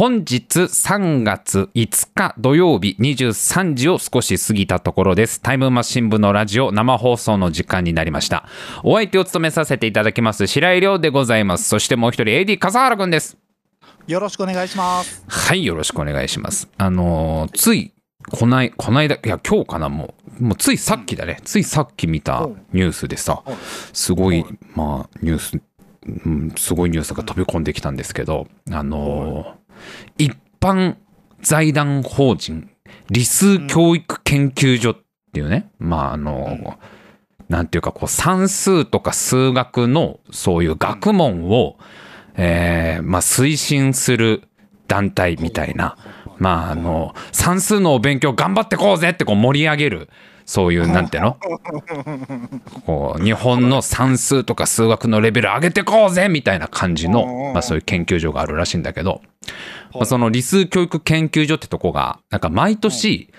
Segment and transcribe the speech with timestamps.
[0.00, 5.42] 本日3月5日土曜日23時を少し過ぎたところです。
[5.42, 8.48] タイムマシン部のラジオ生放送の時間になりました。
[8.82, 11.68] お相手を務めさせていただきます白井亮でございます。
[11.68, 13.36] そしてもう一人 AD 笠原くんです。
[14.06, 15.22] よろしくお願いします。
[15.28, 16.70] はい、よろしくお願いします。
[16.78, 17.92] あのーつい、
[18.30, 23.42] こない、こないだ、いや、今日かな、もう、もうついさっきだね、ついさっき見たニュースでさ、
[23.92, 25.60] すごい、まあ、ニュース、
[26.24, 29.59] うん、すごいニュースが飛び込んできたんですけど、あのー
[30.18, 30.96] 一般
[31.42, 32.70] 財団法人
[33.10, 34.96] 理数教育研究所っ
[35.32, 36.78] ていうね、まあ、あの
[37.50, 41.78] なんていうか、こう、算数とか数学の、そういう学問を、
[42.36, 44.44] えーまあ、推進する
[44.86, 45.96] 団体みたいな、
[46.38, 50.08] まあ、あの、算数のお勉強頑張ってこうぜってこう盛り上げる、
[50.46, 51.38] そういう、なんていうの？
[52.86, 59.22] こう、日本の算数とか数学のレベル上げてこうぜみたいな感じの、まあそういう研究所があるらしいんだけど、
[59.92, 63.32] まあ、その理数教育研究所ってとこが、なんか毎年、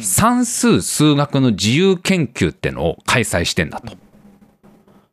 [0.00, 3.96] 算数数学の自由研究ってのを開催してんだと。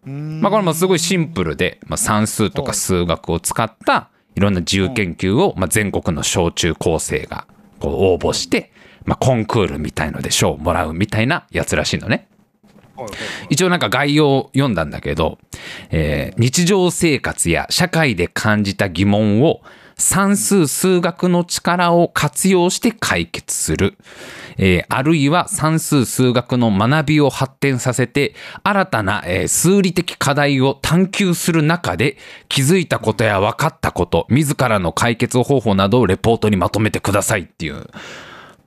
[0.08, 7.48] まあ、これもすごいシンプルで、まあ、算数とか数学を使ったいろんな自由研究を、まあ、全国の小中高生が
[7.80, 8.72] こう応募して、
[9.06, 12.28] まあ、コンクールみたいので賞をもらうみたいなやつらしいのね。
[13.50, 15.38] 一応なんか概要を読んだんだけど、
[15.90, 19.62] えー日常生活や社会で感じた疑問を
[19.98, 23.98] 算数数学の力を活用して解決する。
[24.58, 28.34] えーあるいは算数数学の学びを発展させて
[28.64, 32.18] 新たな、えー数理的課題を探求する中で
[32.48, 37.88] 気づいたことや分かったこと自らの解決方法などをレポートにまとめてくださいっていう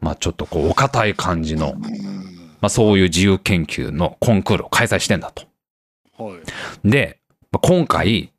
[0.00, 1.74] まあちょっとこうお堅い感じの、
[2.60, 5.44] まあ、そういう自由研究のコンクールを開催してんだと。
[6.16, 6.34] は
[6.84, 6.88] い。
[6.88, 7.18] で、
[7.50, 8.32] まあ今回、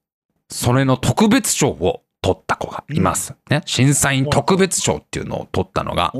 [0.49, 3.35] それの特別賞を取った子がいます。
[3.49, 3.61] ね。
[3.65, 6.13] 審査員特別賞っていうのを取ったのが、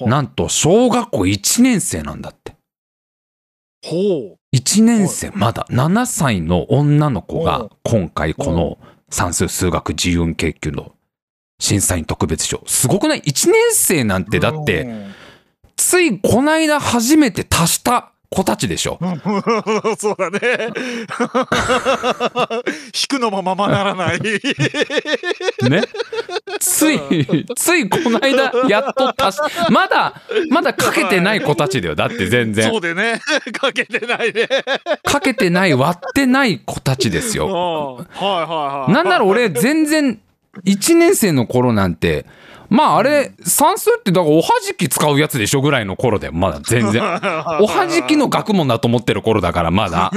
[0.00, 2.54] なんと小学校1年生なんだって。
[3.84, 8.78] ほ1年生、まだ7歳の女の子が今回この
[9.10, 10.93] 算数数学自由研究の
[11.64, 12.62] 審査員特別賞。
[12.66, 14.24] すごくない ?1 年生なんう。
[14.26, 14.86] てだって、
[15.76, 18.98] ついこないだ初めて足した子たちでしょ。
[19.00, 19.18] うん。
[19.96, 20.38] そうだね。
[22.92, 24.20] 引くのもままならない。
[25.70, 25.82] ね。
[26.60, 27.00] つい、
[27.56, 30.20] ついこの間、やっと足し、まだ、
[30.50, 31.94] まだかけてない子たちだよ。
[31.94, 32.76] だって全然そ。
[32.76, 33.20] うでね。
[33.58, 34.48] かけてないね。
[35.02, 37.94] かけてない、割ってない子たちですうんよ。
[37.94, 38.92] はいはいはい。
[38.92, 40.20] なんなら俺、全然、
[40.64, 42.26] 1年生の頃なんて、
[42.70, 47.02] まああれ、算数ってだからおはじき使うやつでしょぐらいの頃で、まだ全然。
[47.60, 50.10] おはじきの学問だと思ってる頃だから、まだ。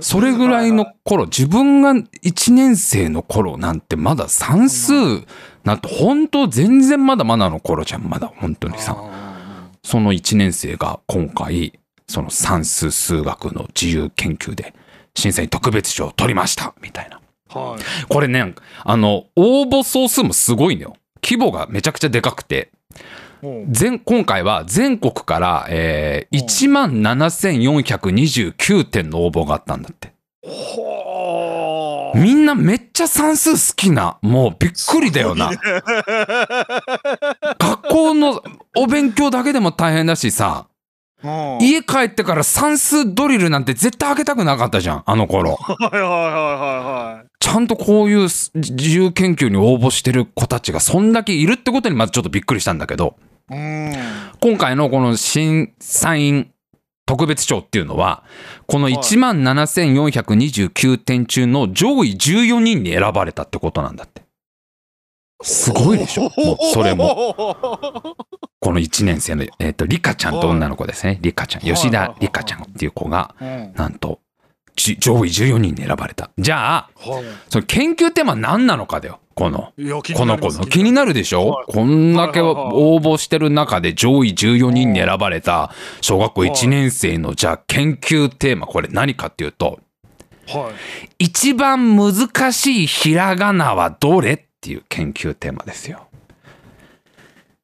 [0.00, 4.92] それぐらいの頃、自分が1年生の頃なんてまだ算数
[5.64, 8.96] なんて本当全然まだまだの頃じゃん、まだ本当にさ。
[9.84, 14.74] その1年生が今回、その算数数学の自由研究で
[15.14, 17.20] 審査員特別賞を取りました、みたいな。
[17.48, 18.06] はい。
[18.08, 18.54] これね、
[18.84, 20.96] あの、応募総数もすごいのよ。
[21.22, 22.70] 規模がめちゃくちゃでかくて、
[23.42, 30.12] うん全今回は全国から、えー、1万7429点の応募があったんだって。
[32.14, 35.50] みんなめっちゃ算数好きな、もうびっくりだよな。
[37.58, 38.42] 学校の
[38.76, 40.66] お勉強だけでも大変だしさ、
[41.22, 45.56] うん家帰ってから算数ドリルなんて絶対開けたくなかったじゃん、あの頃。
[45.56, 48.54] はいはいはいはちゃんとこういう自
[48.90, 53.16] 由研究に応募してる子たちがそんだけいるってことにまずちょっとびっくりしたんだけど。
[53.50, 56.52] 今回のこの審査員
[57.06, 58.22] 特別賞っていうのは、
[58.66, 64.22] このはい1万7429点中の上位14人に選ばれたってことなんだって。
[65.42, 66.24] すごいでしょ？
[66.24, 67.34] もうそれも。
[68.60, 71.18] この1年生の、えっ、と、リカちゃんと女の子ですね。
[71.22, 71.62] リカちゃん。
[71.62, 74.27] 吉田リカちゃんっていう子が、うんなんと、じ
[74.98, 76.30] 上位14人に選ばれた。
[76.38, 77.24] じゃあ、はい。
[77.48, 79.20] その研究テーマは何なのかだよ。
[79.34, 79.72] この。
[80.14, 80.66] この子の。
[80.66, 81.72] 気になるでしょ、はい。
[81.72, 88.66] こんだけ応募してる中で上位14人に選ばれた小学校1年生のじゃあ研究テーマ。
[88.66, 89.80] これ何かっていうと
[90.48, 90.70] は
[91.18, 91.24] い。
[91.26, 96.08] 一番難しいひらがなはどれっていう研究テーマですよ。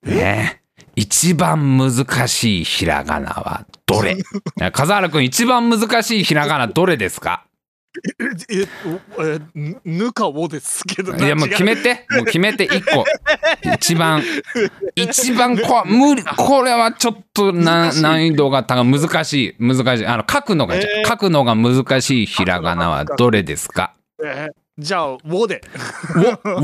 [0.02, 0.60] ね。
[0.60, 0.64] え
[0.96, 4.16] 一番難しいひらがなはどれ？
[4.72, 7.44] 風原くん一番難しいひらがなどれですか？
[8.50, 8.62] え、
[9.22, 11.14] え、ぬぬかおですけど。
[11.14, 12.04] いやもう決めて。
[12.10, 13.04] もう決めて一個。
[13.76, 14.20] 一番。
[14.96, 18.84] 一番こ無理これはちょっとな難難易度が高い。
[19.00, 19.56] 難しい。
[19.60, 20.06] 難しい。
[20.06, 21.08] あの書くのが、えー。
[21.08, 23.92] 書くのが難しいひらがなはどれですか？
[24.24, 25.62] えじゃあ、ウォで。
[26.16, 26.18] ウ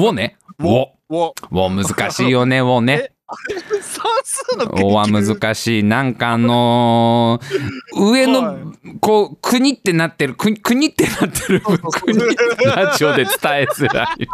[0.08, 0.36] ォね。
[0.58, 0.86] ウォ。
[1.10, 1.32] ウォ。
[1.52, 3.12] ウォ難しいよね、ウォね。
[4.94, 5.36] は究。
[5.38, 5.82] 難しい。
[5.84, 7.50] なんかあのー
[8.10, 12.18] 上はいの、こう、国ってなってる、国国ってなってる、国
[12.64, 14.28] ラジオで伝えづらい。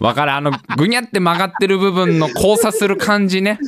[0.00, 3.58] わかるあの、ぐにゃって曲がってる部分の交差する感じね。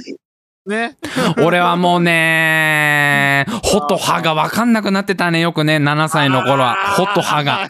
[0.66, 0.96] ね。
[1.42, 6.76] 俺はもうね、 ほと歯がわかんなくなってたね、よくね、7歳の頃は。
[6.96, 7.68] ほと歯が。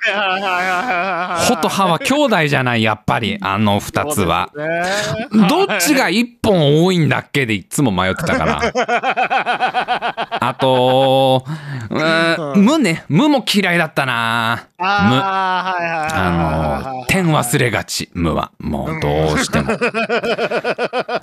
[1.49, 4.51] ほと歯は兄弟じゃない、やっぱり、あの2つは。
[5.49, 8.61] どっちが1本多いんだっけでいっつも迷ってたから。
[10.41, 11.45] あと、
[12.57, 14.67] 無ね、無も嫌いだったな。
[14.79, 15.75] あ
[16.15, 16.93] あ。
[16.95, 18.51] の、点忘れがち、無は。
[18.59, 19.73] もうどうしても。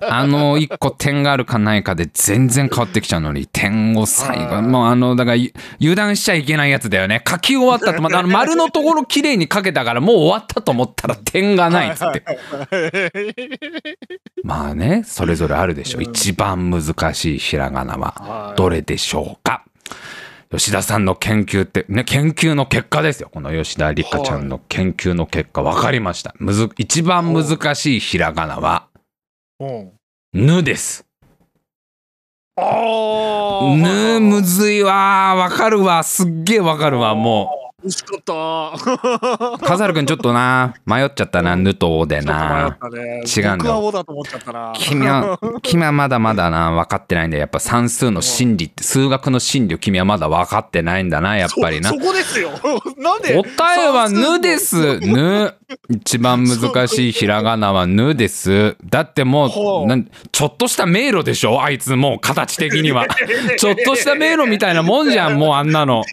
[0.10, 7.24] あの、一個点があるかないかで全然変わってきちゃうのに、 点を最後、もうあの、だからゆ油断しちゃいけないやつだよね。
[7.28, 12.24] 書き終わったと、またあの丸のところ綺麗に書けたからもう終わったと思ったら点がないっつって。
[14.44, 16.02] まあね、それぞれあるでしょ。
[16.02, 19.64] 一番難しいひらがなははいどれでしょうか
[20.54, 23.30] 吉田さんの研究って、ね、研究の結果ですよ。
[23.34, 26.36] この吉田理香ちゃんの研究の結果分かりました。
[26.38, 28.88] むず、一番難しいひらがなは、
[29.60, 29.92] うん。
[30.34, 31.06] ぬです。
[32.56, 33.76] ああ。
[33.76, 35.36] ぬむずいわ。
[35.36, 36.04] わかるわ。
[36.04, 37.16] すっげえわかるわ。
[37.16, 38.34] もう惜しかった。
[38.34, 39.58] う。
[39.60, 41.56] 笠原くんちょっとな、迷っちゃったな。
[41.56, 43.24] ぬとおでなね。
[43.26, 44.74] 違うんだよ僕はオだと思っちゃったな。
[44.76, 47.42] 君は、 君はまだまだな、分かってないんだよ。
[47.42, 51.96] やっぱ算数の真理って、数学の真理を君はまだ分かってないんだな、やっぱりなそ。
[52.00, 52.52] そこですよ。
[52.98, 53.36] なんで？
[53.36, 55.00] 答えはぬです。
[55.00, 55.54] ぬ。
[55.90, 58.76] 一番難しいひらがなはぬです。
[58.86, 61.64] だってもうなんちょっとした迷路でしょ？
[61.64, 63.08] あいつもう形的には。
[63.58, 66.04] ちょっとした迷路みたいなもんじゃん、もうあんなの。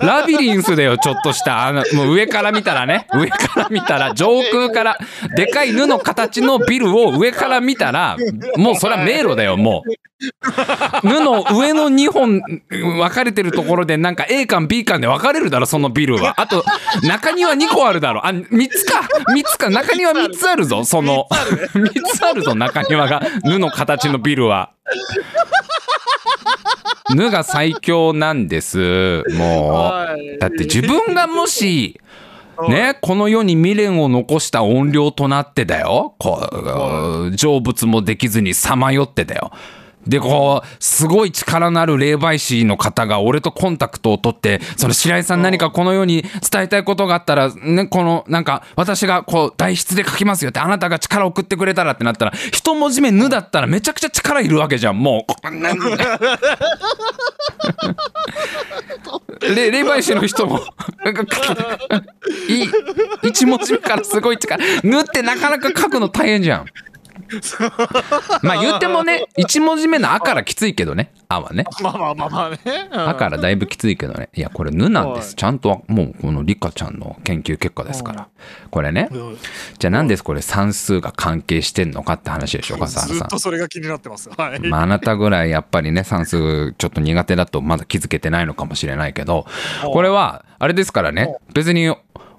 [0.00, 1.66] ラビリンスだよ、ちょっとした。
[1.66, 3.06] あの、もう上から見たらね。
[3.14, 4.98] 上から見たら、上空から、
[5.36, 8.16] でかいぬの形のビルを上から見たら、
[8.56, 9.90] もうそれは迷路だよ、もう。
[11.02, 16.38] ぬの上の2本分かれてるところでなんか A 館 B 館で分かれるだろそのビルは。
[16.38, 16.62] あと
[17.02, 18.26] 中庭2個あるだろ。
[18.26, 19.00] あ3つか。
[19.30, 19.70] 3つか。
[19.70, 21.26] 中庭3つあるぞその。
[21.30, 22.42] 3つある。
[22.42, 23.22] ぞ中庭が。
[23.44, 24.72] ぬの形のビルは。
[27.14, 30.09] ぬが最強なんですもはい。
[30.09, 32.00] うだって自分がもし
[32.68, 36.14] ね、この世に未練を残した怨霊となってだよ。
[36.18, 39.50] こう、成仏もできずにさまよってだよ。
[40.06, 55.32] で、こう、すごい力のある霊媒師の方が俺とコンタクトを取って、その白井さん何かこの世に伝えたいことがあったら、ね、この、なんか、私がこう、代筆で書きますよって、あなたが力を送ってくれたらってなったら、一文字目ぬだったらめちゃくちゃ力いるわけじゃん、もう。
[55.42, 55.70] こんな
[59.40, 60.60] 霊媒師の人も、
[62.48, 62.70] いい、
[63.22, 66.66] 一文字目からすごい力、ぬってなかなか書くの大変じゃん。
[68.42, 71.64] まあ言ってもね、一文字目のあからきついけどね、あはね。
[71.82, 72.58] まあまあまあまあね。
[72.92, 74.28] あからだいぶきついけどね。
[74.34, 75.28] いや、これぬなんです。
[75.28, 78.28] はいちゃんともうこのリカちゃんの研究結果ですから。
[78.70, 79.08] これね。
[79.10, 79.38] うん
[79.78, 83.26] じゃあなんでこれ算数が関係してんのかって話でしょうか、笠ず原さん。
[83.28, 84.28] っとそれが気になってます。
[84.36, 84.60] はい。
[84.60, 89.46] まあ、あなたぐらいやっぱりね算数ちょっと苦手だとまだ気づけてないのかもしれないけど
[89.92, 91.96] これはあれですからね別に応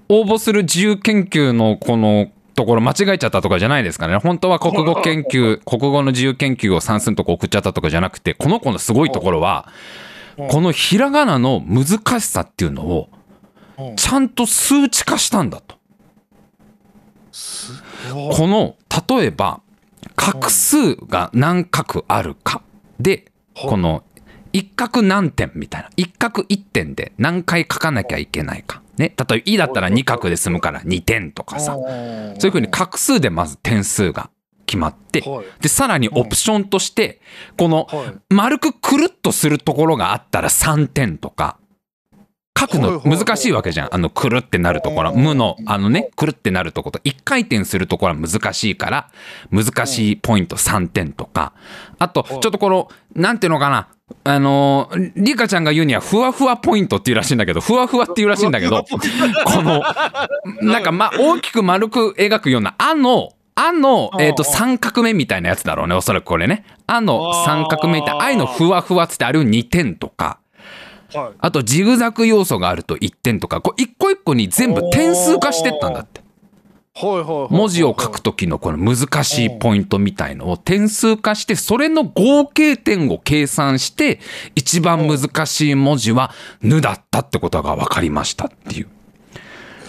[0.09, 4.19] 募する自由研究のこのところ間違えちゃったとかじゃないですからね。
[4.19, 9.67] 本当は国語研究国語の自由研究を算数のとこ送っちゃったとかじゃなくてこの子のすごいところは
[10.49, 13.09] このひらがなの難しさっていうのを
[13.79, 13.95] うん。
[13.95, 15.75] ちゃんと数値化したんだと。
[18.13, 18.75] おこの
[19.09, 19.61] 例えば
[20.15, 22.61] 画数が何画あるか
[22.99, 24.03] でこの
[24.53, 25.89] 一画何点みたいな。
[25.97, 28.83] 一画一点で何回書かなきゃいけないか。
[29.01, 31.73] ね、例えば「い」だったら2画で済むから2点とかさ。
[31.73, 31.85] そう
[32.45, 34.29] いうふうに画数でまず点数が
[34.67, 35.45] 決まってはい。
[35.59, 37.19] でさらにオプションとして
[37.57, 38.13] このはい。
[38.29, 41.57] 丸くくるっとするところがあったら3点とか。
[42.59, 43.95] 書くの難しいわけじゃん。
[43.95, 45.11] あのくるってなるところ。
[45.11, 45.23] うん。
[45.23, 46.99] 無のあのねくるってなるところと。
[46.99, 49.09] 1回転するところは難しいから
[49.51, 51.53] 難しいポイント3点とか。
[51.97, 53.87] あとちょっとこのなんていうのかな
[54.23, 58.83] あのーリカちゃんが言うにはふわふわポイントっていうらしいんだけどふわふわっていうらしいんだけど
[59.45, 59.81] この
[60.61, 70.39] なんかま大きく丸く描くような「あ」の「あ」の、えー、とうん三角目みたいなやつだろうねおそらくこれね「あ」の三角目みたいな「あーあ」のふわふわっつってあれを2点とか。
[71.13, 71.31] はい。
[71.39, 73.59] あとジグザグ要素があると1点とか。
[73.59, 76.20] こう一個一個に全部点数化してったんだって
[77.49, 84.19] 文字を書く時のこの難しいポイントみたいのを点数化してそれの合計点を計算して
[84.55, 86.31] 一番難しい文字は
[86.61, 88.87] 「ぬ」だったってことが分かりましたっていう。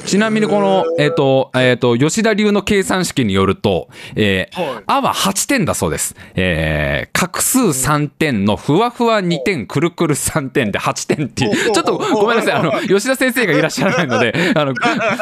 [0.07, 4.85] ちなみにこの、えっ、と、えっ、と、吉田流の計算式によると、えーはい。
[4.87, 6.15] あは8点だそうです。
[6.35, 14.75] えー、画数3点のふわふわ2点、くるくる3点で8点っていう、ちょっとごめんなさい、あの、 吉田先生がいらっしゃらないので、あの、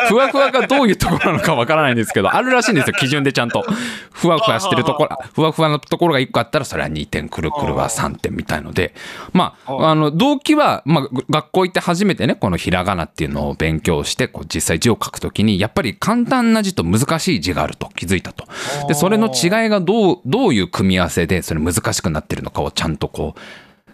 [0.08, 3.64] ふわふわがどういうところなのかわからないんですけど、あるらしいんですよ、基準でちゃんと。
[4.12, 8.94] ふわふわしてるところ、ふわふわのところが1個あったら、それは2点、くるくるは3点みたいので、
[9.32, 18.46] まあ、あの、動機は、まあ、学校行って初めてね、このひらがなっていうのを勉強して、こう実際字を書くときに、やっぱり簡単な字と難しい字があると気づいたと。
[18.88, 23.40] で、それの違いがどう、どういう組み合わせで、それ難しくなってるのかをちゃんとこう、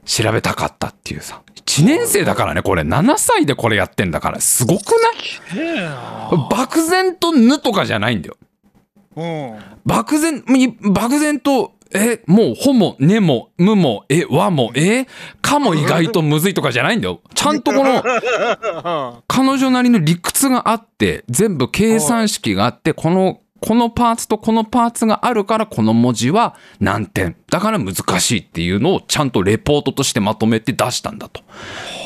[0.04, 1.42] 調べたかったっていうさ。
[1.54, 4.92] 1年生だからね、これ、7歳でこれやってんだから、すごく
[5.54, 6.48] ない？
[6.50, 8.36] 漠然とぬとかじゃないんだよ。
[9.16, 15.06] うん漠然、い漠然と、え、もう、ほも、ねも、むも、え、わも、え、
[15.42, 17.20] かも意外とむずいとかじゃないんだよ。
[17.34, 18.02] ちゃんとこの、
[19.26, 27.36] 彼女なりの理屈があって、全部計算式があって、この、このパーツとこのパーツがあるから、この文字は何点。
[27.50, 31.42] だから難しいっていうのをちゃんとレポートとしてまとめて出したんだと。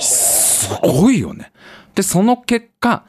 [0.00, 1.52] すごいよね。
[1.94, 3.04] で、その結果、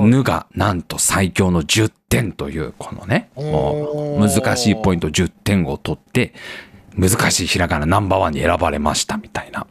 [0.00, 6.34] ぬがなんと最強の10点というこのね難しいポイント10点を取って
[6.96, 9.66] 難しいひらがなナンバーワンに選ばれましたみたいな。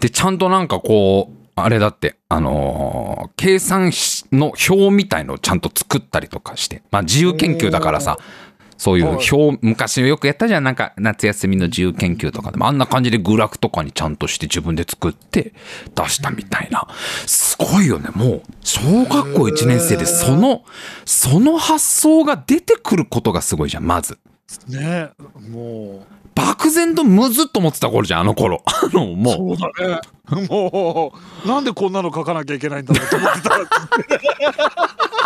[0.00, 3.90] でちゃんとなんかこうあれだってあのー計算
[4.30, 8.18] の表みたいのをちゃんと作ったりとかしてまあ自由研究だからさ
[8.82, 10.64] そういう表昔よくやったじゃん。
[10.64, 15.54] なんか夏休みの自由研究とかでもあんな感じでグラフとかにちゃんとして自分で作って
[15.94, 16.88] 出したみたいな。
[17.24, 18.42] すごいよねもう。
[18.64, 20.64] 小学校1年生でその
[21.04, 24.18] その発想が出てくることがすごいじゃんまず。
[24.66, 25.10] ね
[25.48, 28.62] も漠然とむずっと思ってた頃じゃんあの頃。
[28.66, 29.56] あのうもう。
[29.56, 30.46] そうだね。
[30.48, 31.12] も
[31.44, 31.48] う。
[31.48, 35.21] なんでこんなの書かなきゃいけないんだろうと思ってた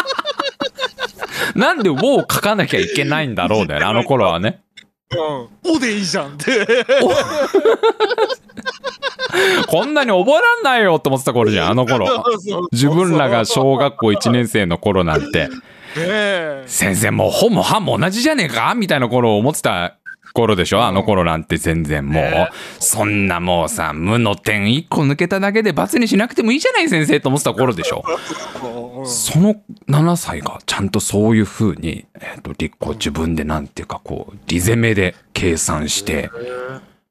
[1.55, 1.97] なんで「を」
[2.31, 3.87] 書かなきゃいけないんだろうだよね。
[3.91, 4.61] あの頃はね。
[5.11, 5.19] うん
[5.77, 6.67] 「お」でいいじゃんって。
[9.69, 12.25] こんなに覚えらんないよって思ってた頃じゃん あの頃。
[12.73, 15.49] 自分らが小学校1年生の頃なんて。
[16.67, 19.97] 先生もう「ほ」も「は」も同じじゃねえかみたいな頃を思ってた
[20.37, 20.85] 頃でしょ？
[20.85, 22.23] あの頃なんて全然もう。
[22.23, 22.51] ね。
[22.79, 28.05] そんなもうさ無の点1個抜けただけで罰にしなくてもいいじゃない先生と思ってた頃でしょ？
[28.99, 29.07] うん。
[29.07, 29.57] その
[29.89, 36.31] 7歳がちゃんとそういう風に、えー、とりこう自分でなんていうかこうリゼメで計算して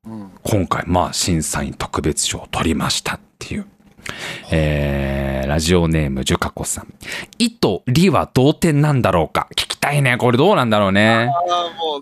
[0.05, 0.31] うん。
[0.43, 3.65] 今回まあ審査員特別賞を取りましたっていう。
[4.51, 6.93] えー、ラジオネームジュカコさん。
[7.39, 10.17] イとリは同点なんだろうか聞きたいね。
[10.17, 11.29] これどうなんだろうね。
[11.31, 12.01] あーも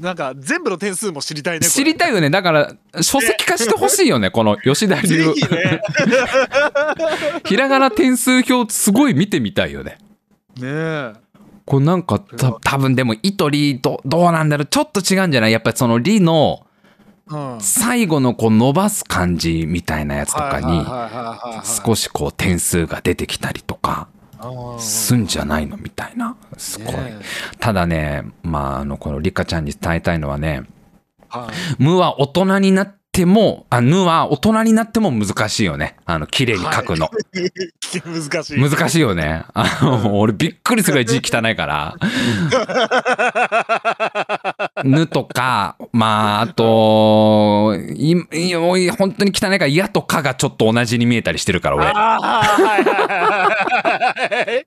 [0.00, 2.30] うなんか全部の点数も知りたいね知りたいよね。
[2.30, 4.30] だから、書籍化してほしいよね。
[4.30, 5.32] この吉田ぜ流。
[5.32, 5.80] ひね
[7.44, 9.98] ひらがな点数表すごい見てみたいよね。
[10.58, 11.12] ねえ
[11.64, 15.52] これなんかた多分でもイとリどどうなんだろうちょっと違うんじゃない？
[15.52, 16.71] やっぱりそのリのうん
[17.60, 24.08] 最後のこう伸ばす感じみたいなやつとかにはいはいはいはいはい少しこう点数が出てきたりとか
[24.78, 26.36] すんじゃないのみたいな。
[26.56, 26.94] すごい。
[26.94, 27.16] ね
[27.60, 30.64] ただねまああのこのリカちゃんに伝えたいのはね
[31.28, 31.82] はい。
[31.82, 35.96] 無は大人になってもあぬは大人になっても難しいよね。
[36.06, 37.08] あの綺麗に書くの、
[38.04, 38.60] 難しい。
[38.70, 39.44] 難しいよね。
[39.54, 41.96] あの俺びっくりするぐらい字汚いから
[44.84, 48.14] ぬとかまああといい
[48.90, 51.86] 本当に汚いからやとかがちょっと同じに見えたりしてるから俺。
[51.86, 51.94] あー
[53.82, 54.02] は
[54.58, 54.66] い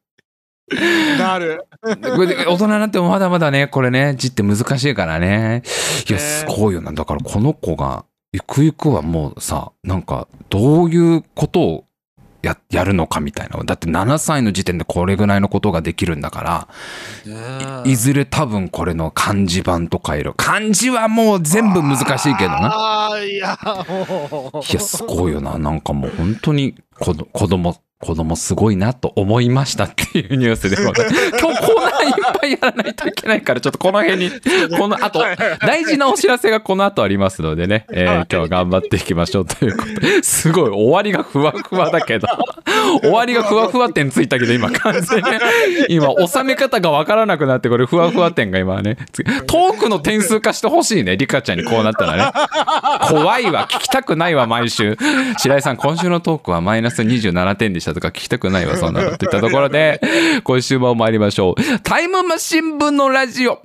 [1.19, 1.65] なる。
[1.81, 1.89] こ
[2.21, 5.61] れで大人になってもまだまだねこれね字って難しいからね。
[6.09, 6.23] いやね。
[6.23, 6.91] すごいよな。
[6.91, 11.85] だからこの子がゆくゆくはもうさなんかどういうことを
[12.45, 13.61] ややるのかみたいな。
[13.63, 16.67] だって7歳の時点でこれぐらいのことができるんだか
[17.25, 23.09] らいずれ多分これの漢字版とかいる漢字はもう全部難しいけどな。
[23.19, 23.57] いや
[24.79, 25.57] すごいよな。
[25.57, 34.31] なんかもう本当に子ど子供子供すごいなと思いましたっていうニュースで 今日コーナーいっぱいやらないといけないからちょっとこの辺に
[34.77, 35.23] この後
[35.61, 40.23] 大事なお知らせがこの後ありますのでね、 えー今日は頑張っていきましょうということで。
[40.23, 42.27] すごい終わりがふわふわだけど。
[43.01, 45.25] 終わりがふわふわ点ついたけど今完全に
[45.89, 48.97] 今収め方がわからなくなってこれふわふわ点が今ね。
[49.11, 52.31] つトークの点数化してほしいねリカちゃんにこうなったらね。
[53.09, 53.67] 怖いわ。
[53.71, 54.97] 聞きたくないわ毎週。
[55.37, 60.01] 白井さん今週のトークはマイナス27点でしたとか聞きたくないわそんなのって言ったところで
[60.43, 61.79] 今週も参りましょう。
[61.83, 63.61] タイムマシン部のラジオ。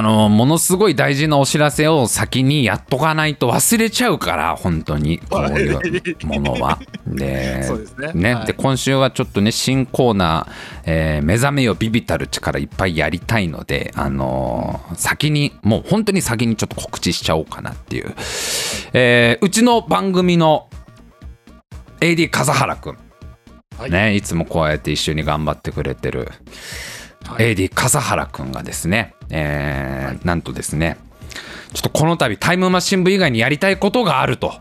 [0.00, 6.78] あのものすごい大事なお知らせを先にやっとかないと忘れちゃうから本当にこういうものは。
[7.06, 8.32] でそうですね。
[8.32, 8.46] はい。
[8.46, 10.52] で今週はちょっとね新コーナー、
[10.86, 18.14] えー目覚めよビビたる力いっぱいやりたいので、あのー先にもう本当に先にちょっと告知しちゃおうかなっていう、
[18.94, 20.70] えーうちの番組の
[22.00, 22.98] AD 笠原くん、
[23.76, 23.90] はい。
[23.90, 26.20] ね、いつもこうやって一緒に頑張ってくれてる。
[26.20, 26.28] はい
[27.38, 30.98] AD 笠原くんがですね、えーなんとですね
[31.72, 34.54] ちょっとこの度タイムマシン部以外にやりたいことがあると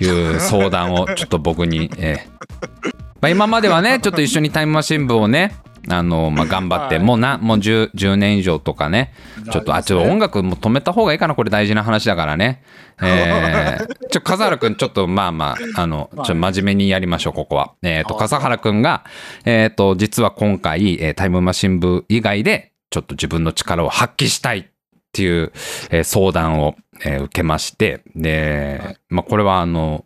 [0.00, 2.92] いう 相談をちょっと僕に、えー。
[3.20, 5.56] まあ、今まではねちょっと一緒にタイムマシン部をね
[5.90, 7.04] あのまあ、頑張って、はい。
[7.04, 9.12] もうなもう 10, 10年以上とかね
[9.50, 12.62] ちょっとあちょっと音楽も止めた方がいいかなこれ大事な話だからね。
[13.00, 17.72] えー、ちょ笠原くんちょっとまあまああのちょ真面目にやりましょうここは。
[17.82, 18.20] えっ、とはい。
[18.22, 19.04] 笠原くんが
[19.44, 24.64] えっ、と実は今回、えータイムマシン部以外でちょっと自分の力を発揮したいっ
[25.12, 25.52] ていう、
[25.90, 30.04] えー相談を、えー受けましてで、まあ、これはあの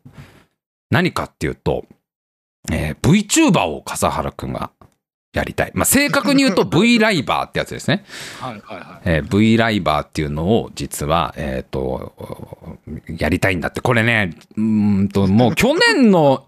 [0.90, 1.86] 何かっていうと、
[2.70, 4.70] えー VTuber を笠原くんが
[5.32, 8.04] やりたい、まあ、正確に言うと V ライバーってやつですね
[8.38, 9.00] はいはいはい。
[9.04, 12.12] えー V ライバーっていうのを実は、えっ、と、
[13.18, 13.80] やりたいんだって。
[13.80, 16.44] これね、うーんと、もう去年の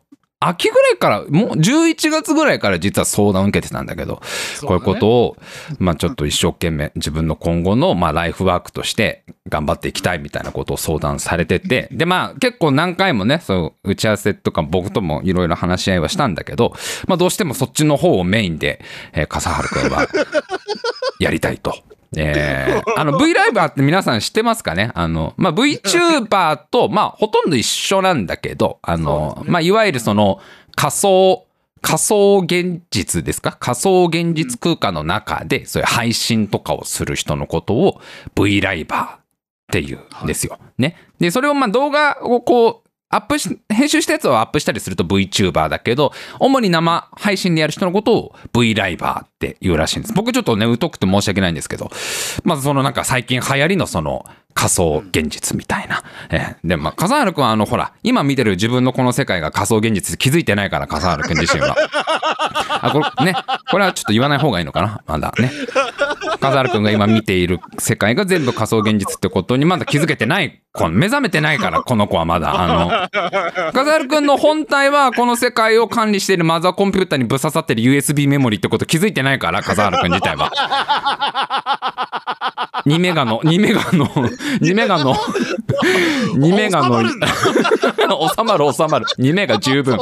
[0.48, 4.20] 秋ぐらいから、もう11月ぐらいから実は相談を受けてたんだけど、
[4.62, 5.36] こういうことを、
[5.78, 16.74] まあちょっと一生懸命自分の今後の、まあライフワークとして頑張っていきたいみたいなことを相談されてて、でまあ結構何回もね、そう、打ち合わせとか僕ともいろいろ話し合いはしたんだけど、
[17.06, 18.80] まあどうしてもそっちの方をメインで、
[19.12, 20.06] えー笠原くんは
[21.18, 21.74] やりたいと。
[22.16, 24.90] えー、あの V ライバーって皆さん知ってますかね？
[24.94, 30.40] あの、まあ、VTuber と、まあ、ほとんど一緒なんだけど、あの、まあ、いわゆるその
[30.76, 31.46] 仮想、
[31.80, 33.56] 仮想現実ですか？
[33.60, 38.00] 仮想現実空間の中で、そういう配信とかをする人のことを
[38.34, 39.18] V ライバーっ
[39.70, 40.58] ていうんですよ。
[40.78, 40.96] ね？
[41.20, 50.14] で、それをまあ動画をこう、アップし、編集したやつをアップしたりすると VTuber だけど、主に生配信でやる人のことを V ライバーっって言うらしいんです。
[50.14, 51.90] 僕ちょっとね、疎くて申し訳ないんですけど、
[52.44, 56.02] まずそのなんか最近流行りのその仮想現実みたいな。
[56.30, 61.76] えーで、まあ、笠原くんはあの、ほら、今見てる自分のこの世界が仮想現実気づいてないから、笠原くん自身は。
[62.80, 63.34] あ、これ、ね、
[63.70, 65.02] これはちょっと言わない方がいいのかな？
[65.06, 65.50] まだね。
[66.40, 72.60] 笠原くんが今見ている世界が全部仮想現実ってことにまだ気づけてない、目覚めてないから、この子はまだ。
[72.60, 80.50] あの、笠原くんの本体はこの世界を管理しているマザーコンピューターにぶっ刺さってる USB メモリーってこと気づいてないから、笠原くん自体は。
[82.86, 87.00] 2メガの、2メガの、2メガの、2メガの、
[88.28, 89.06] 収まる収まる収まる。
[89.18, 89.98] 2メガ十分。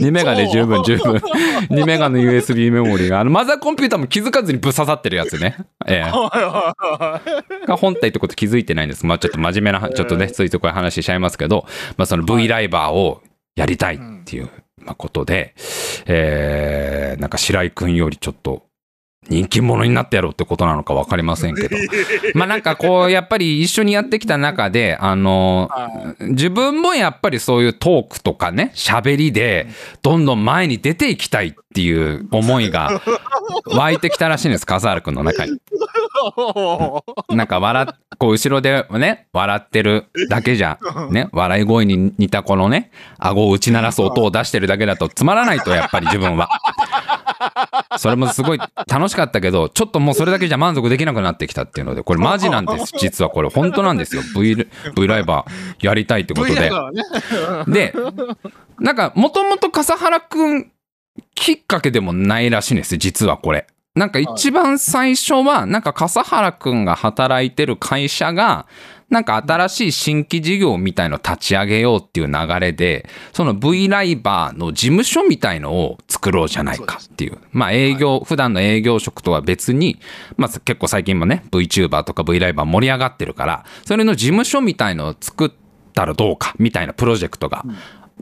[0.00, 1.16] 2メガで十分十分。
[1.16, 5.56] 2メガの USB メモリーが、あのマザーコンピューターも気づかずにぶっ刺さってるやつね。
[5.86, 6.10] ええ
[7.66, 9.04] が本体ってこと気づいてないんです。
[9.04, 13.22] まあちょっと真面目な、ちょっとね、ついてこういう話しちゃいますけど、まあその V ライバーを
[13.54, 15.54] やりたいっていうまあことで、
[16.06, 18.66] えー、なんか白井くんよりちょっと
[19.28, 21.76] 人気者になってやろうってことなのか分かりませんけど。
[22.34, 25.70] まあなんかこう、やっぱり一緒にやってきた中で、あの、
[26.20, 29.68] 自分もやっぱりそういうトークとかね、喋りで、
[30.02, 33.00] どんどん前に出ていきたいっていう思いが
[33.66, 35.58] 湧いてきたらしいんです、笠原くんの中に。
[37.34, 40.78] なんか笑っ、こう後ろでね、笑ってるだけじゃ、
[41.10, 46.48] ね、笑い声に似たこのね、顎を打ち鳴らす音を出してるだけだとつまらないと、やっぱり自分は。
[47.98, 52.92] それもすごい楽しかったけど、ちょっともうそれだけじゃ満足できなくなってきたっていうので、これマジなんです。
[52.98, 54.22] 実はこれ本当なんですよ。
[54.34, 54.66] V,
[54.96, 56.70] v ライバーやりたいってことで。
[57.68, 57.94] で、
[58.78, 60.70] なんか、もともと笠原くん
[61.34, 63.66] きっかけでもないらしいんです、実はこれ。
[63.94, 68.66] なんか一番最初は、なんか笠原くんが働いてる会社が、
[69.10, 77.38] なんか新しい新規事業みたいの立ち上げようっていう流れで、その V ライバーの事務所みたいのを作ろうじゃないかっていう。
[77.52, 80.00] まあ営業、普段の営業職とは別に、
[80.36, 85.50] まあ結構最近もね、VTuber とか V ライバー盛り上がってるから、それの事務所みたいのを作っ
[85.92, 87.64] たらどうかみたいなプロジェクトが、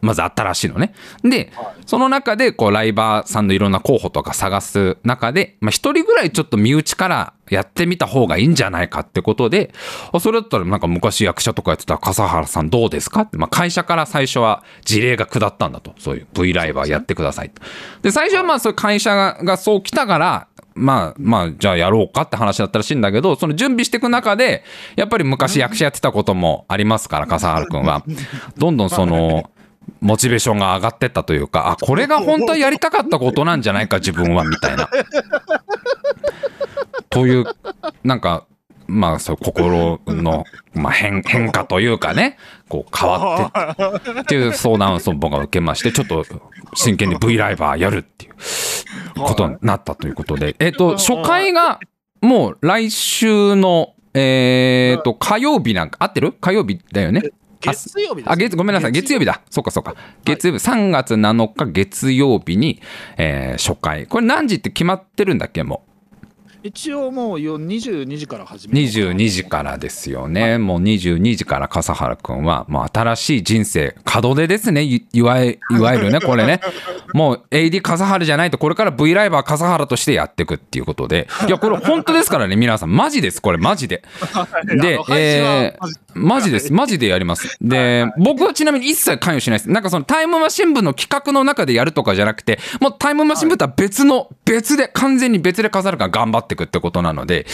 [0.02, 0.92] まずあったらしいのね。
[1.22, 1.52] で、
[1.86, 9.72] その中で、こう、ライバーさんのいろんな候補とか探す中で、まあ、一人ぐらいちょっと身内からやってみた方がいいんじゃないかってことで、
[10.12, 15.94] あそれだったらなんか昔役者とかやってた笠原さんどうですかって、まあ、会社から最初は事例が下ったんだと。
[15.98, 17.62] そういう V ライバーやってくださいと。
[18.02, 24.64] で、最初はまあ、そういう会社がそう来たから、まあまあ、じゃあやろうかって話だったらしいんだけど、その準備していく中で、
[24.96, 28.04] やっぱり昔役者やってたこともありますから、笠原くんは。
[28.56, 29.50] どんどんその、
[30.00, 34.88] モチベーションが上がってったというか、あ、これが本当はやりたかったことなんじゃないか、 自分は、みたいな。
[37.10, 37.44] という、
[38.04, 38.46] なんか、
[38.88, 42.36] まあそう心の、まあ、変変化というかね
[42.68, 43.50] こう変わ
[43.96, 46.26] ってっていう相談を僕が受けましてちょっと
[46.74, 48.34] 真剣に V ライバーやるっていう
[49.18, 50.56] ことになったということで。
[50.58, 51.80] えっ、と初回が
[52.20, 56.32] もう来週のえっ、と火曜日なんか合ってる？
[56.32, 57.22] 火曜日だよね？
[57.70, 58.92] 月曜日ですあ、月、ごめんなさい。
[58.92, 59.42] 月曜日だ。
[59.50, 59.94] そうかそうか。
[60.24, 62.80] 月曜日、3月7日月曜日に、
[63.16, 64.06] えー初回。
[64.06, 65.84] これ何時って決まってるんだっけも
[66.62, 68.72] 一応もうよ22時から始う。
[68.72, 70.58] めようかな22時からですよね。
[70.58, 74.82] もう22時から笠原くんは、もう新しい人生、門出ですね。
[74.82, 76.60] いいわゆいわゆるね、これね。
[77.14, 81.26] もう AD 笠原じゃないと、これから V ライバー笠原としてやっていくっていうことで。
[81.48, 82.94] いや、これ本当ですからね、皆さん。
[82.94, 84.02] マジです、これ、マジで。
[84.80, 86.72] でえーマジです。
[86.72, 87.56] マジでやります。
[87.60, 89.70] で、僕はちなみに一切関与しないです。
[89.70, 97.46] なんかそのタイムマシン部の企画の中でやるとかじゃなくて、もうタイムマシン部とは別の、別で、完全に別で飾るから頑張っていくってことなので、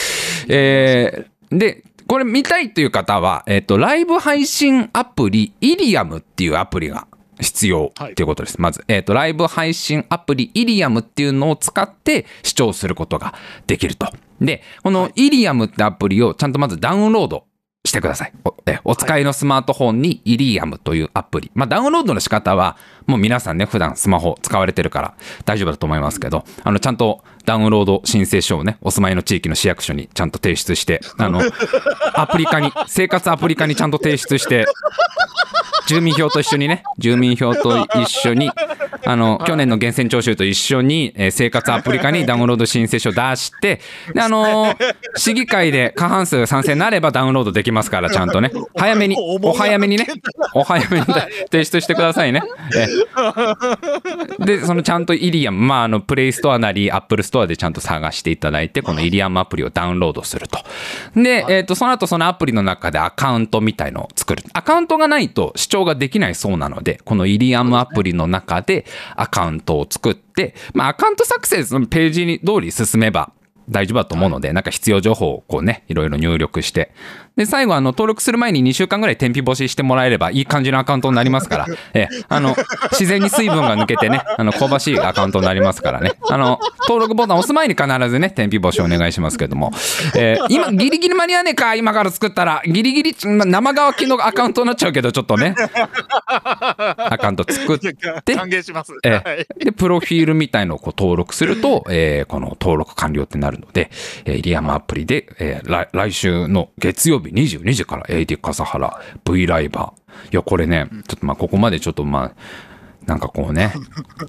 [0.49, 7.07] えーで、これ見たいという方は、えっ、と、ライブ配信アプリ、イリアムっていうアプリが
[7.41, 8.61] 必要っていうことです。
[8.61, 13.35] まず、えっ、と、ライブ配信アプリ、イリアムっていうのを使って視聴することが
[13.67, 14.07] できると。
[14.41, 17.45] で、このイリアムってアプリをちゃんとまずダウンロード
[17.85, 18.33] してください。
[18.45, 21.51] おえお使いのスマートフォンにイリアムというアプリ。
[21.55, 22.77] まあ、ダウンロードの仕方は、
[23.09, 25.15] もう皆さんね、普段スマホ使われてるから
[25.47, 31.41] 大丈夫だと思いますけど、あの、ちゃんとダウンロード申請書をね、お住まいの地域の市役所にちゃんと提出して、あの、
[32.13, 34.67] アプリ化に、生活アプリ化にちゃんと提出して、
[35.87, 38.51] 住民票と一緒にね、住民票と一緒に、
[39.07, 43.81] あの、去年の源泉徴収と一緒に、えー生活アプリ課にダウンロード申請書出して、
[44.13, 48.51] で、あのー市議会で過半数賛成になればダウンロードできますから、ちゃんとね。
[48.77, 50.07] 早めに、お早めにね、
[50.55, 51.07] お早めに
[51.51, 52.43] 提出してくださいね。
[52.77, 52.98] えー
[54.45, 60.59] で、そのちゃんと IRIAM、まあ、あの、プレイストアなり、アップルストアでちゃんと探していただいて、この IRIAM アプリをダウンロードすると。
[61.15, 64.43] で、えっ、と、その後そのアプリの中でアカウントみたいのを作る。
[64.53, 73.33] アカウントがないと視聴ができないそうなので、このイリアムアプリの中でアカウントを作って、まあ、アカウント作成のページに通り進めば、
[73.69, 76.93] 大丈夫だと思うので、なんか必要情報をこうね、いろいろ入力して。
[77.39, 82.57] で、最後、あの、登録する前に2週間ぐらい天日干ししてもらえればいい感じのアカウントになりますから、 ええ、あの、
[82.91, 86.15] 自然に水分が抜けてね、あの、香ばしいアカウントになりますからね。
[86.29, 89.73] あの、登録ボタン押す前に必ずね、天日干しお願いしますけども。
[90.17, 92.61] えー今、ギリギリ間に合わねえか、今から作ったら。
[92.67, 95.55] ギリギリ、ま生乾きのアカウントになっちゃうけど、ちょっとね。
[96.27, 97.95] アカウント作って、
[98.35, 98.93] 歓迎します。
[99.05, 99.23] えはい
[99.61, 103.91] え、で、プロフィールみたいのをこう登録すると、えーこの登録完了ってなるので、
[104.25, 110.33] えー、イリアムアプリで、えー来来週の月曜日22時から AD 笠原 V ライバー。
[110.33, 112.33] いや、これね、ちょっとまあ、ここまでちょっとまあ、
[113.07, 113.73] なんかこうね、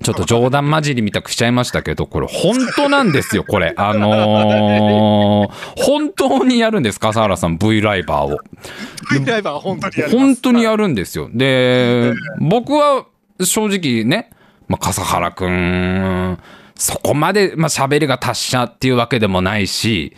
[0.04, 3.74] ちょっと冗談交じりみたくしちゃいましたけど、これ本当なんですよ、これ。
[3.76, 8.40] あのー本当にやるんです、笠原さん V ライバーを。
[9.12, 10.18] V ライバーは本当にやります。
[10.18, 11.30] 本当にやるんですよ。
[11.34, 13.06] で、僕は
[13.44, 14.30] 正直ね、
[14.70, 16.38] まあ、笠原くん、
[16.76, 20.16] そこまで、まあ、喋りが達者っていうわけでもないし、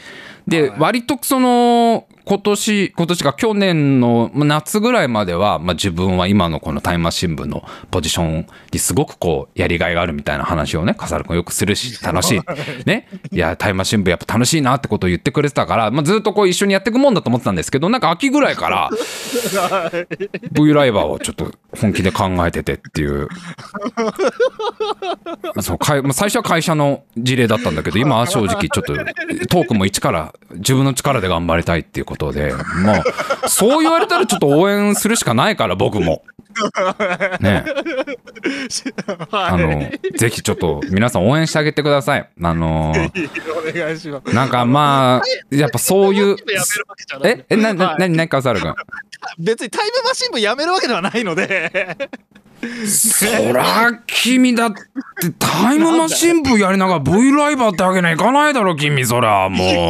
[0.48, 12.42] で、割とその、今年、今年か去年の夏ぐらいまでは、まあ、自分は今のこのタイムマシン部のポジションにすごくこう、やりがいがあるみたいな話をね、笠原くんよくするし、楽しい。
[12.86, 13.08] ね。
[13.32, 18.90] いや、タイムマシン部やっぱ楽しいなってことを言ってくれてたから、まあ、ずっとこう一緒にやっていくもんだと思ってたんですけど、なんか秋ぐらいから、
[20.52, 23.28] V ライバーをちょっと本気で考えててっていう。
[25.62, 28.94] そうかいまあ最初は会社の事例だったんだけど、今は正直ちょっと
[29.48, 36.24] トークも一から自分の力で頑張りたいっていうことで、まあ、そう言われたらちょっと応援するしかないから、僕も。
[37.40, 37.64] ね
[39.32, 42.30] あはの、ぜひちょっと皆さん応援してあげてください。
[42.42, 43.22] あの、 い。
[43.70, 44.36] お願いします。
[44.36, 46.36] なんかまあ、やっぱそういう、
[47.24, 48.76] え、え、な、な、はいなに、なに、笠原君。
[49.38, 51.98] 別にタイムマシン部やめるわけではないので。
[52.86, 54.82] そら、君だって
[55.40, 59.90] タイムマシン部やりながら V ライバーってわけにはいかないだろ、君、そら、も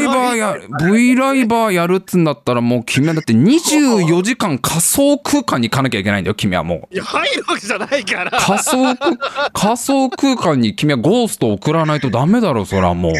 [0.00, 0.56] ライバーや、
[0.92, 6.94] V ライバーやるっつんだったら、もう君はだって24時間仮想空間に行かなきゃいけないんだよ、君はもう。
[6.94, 8.30] いや、入るわけじゃないから。
[8.30, 9.16] 仮想空、
[9.52, 13.12] 仮想空間に君はゴーストを送らないとダメだろ、そらもう。
[13.12, 13.14] い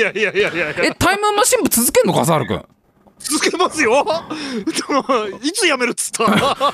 [0.00, 0.84] やいやいやいやいや。
[0.84, 2.64] え、タイムマシン部続けんの、笠原君。
[3.24, 4.04] 続けますよ。
[5.42, 6.24] いつやめるっつった？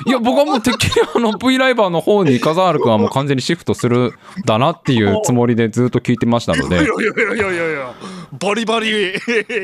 [0.07, 4.15] いや、僕はもうてっきりあの V ライバーの方に笠原君はもう完全にシフトする
[4.47, 6.87] だなっていうつもりでずっと聞いてましたのでいやい。
[6.87, 7.95] やいやいやいや
[8.39, 9.15] バリバリ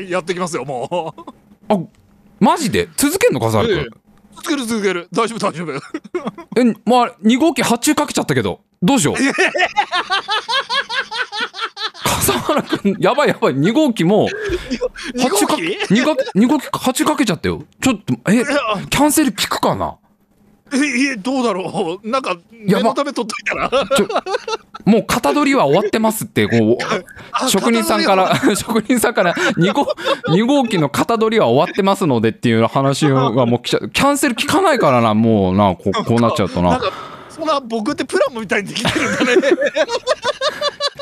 [0.09, 1.21] やってきますよもう
[1.73, 1.77] あ、
[2.39, 2.87] マジで？
[2.97, 3.39] 続けんの？
[3.39, 3.89] 笠原ええ君。
[4.35, 5.71] 続ける続ける大丈夫大丈夫
[6.59, 9.15] え、まあ、2号機発注かけちゃったけど、どうしよう？
[12.25, 14.27] 笠笠原くん、やばいやばい、2号機も、
[15.15, 17.63] 2号か機2号機、2号機8かけちゃったよ。
[17.81, 18.43] ちょっと、え、
[18.89, 19.95] キャンセル効くかな？
[20.73, 23.69] え、え、どうだろうなんか、やば念のため取っといたら。
[24.85, 26.83] もう型取りは終わってますって、こう、
[27.31, 28.15] あ職人さんか。
[28.15, 29.95] ら、職人さんから 2号、
[30.29, 33.61] 2号機の型取りは終わってますのでっていう話がもう。
[33.61, 36.71] キャンセル効かないからな、もうな、こうこうなっちゃうとな。
[36.71, 36.91] なんか、
[37.29, 39.57] そんな僕ってプラモみたいにできてるんだね。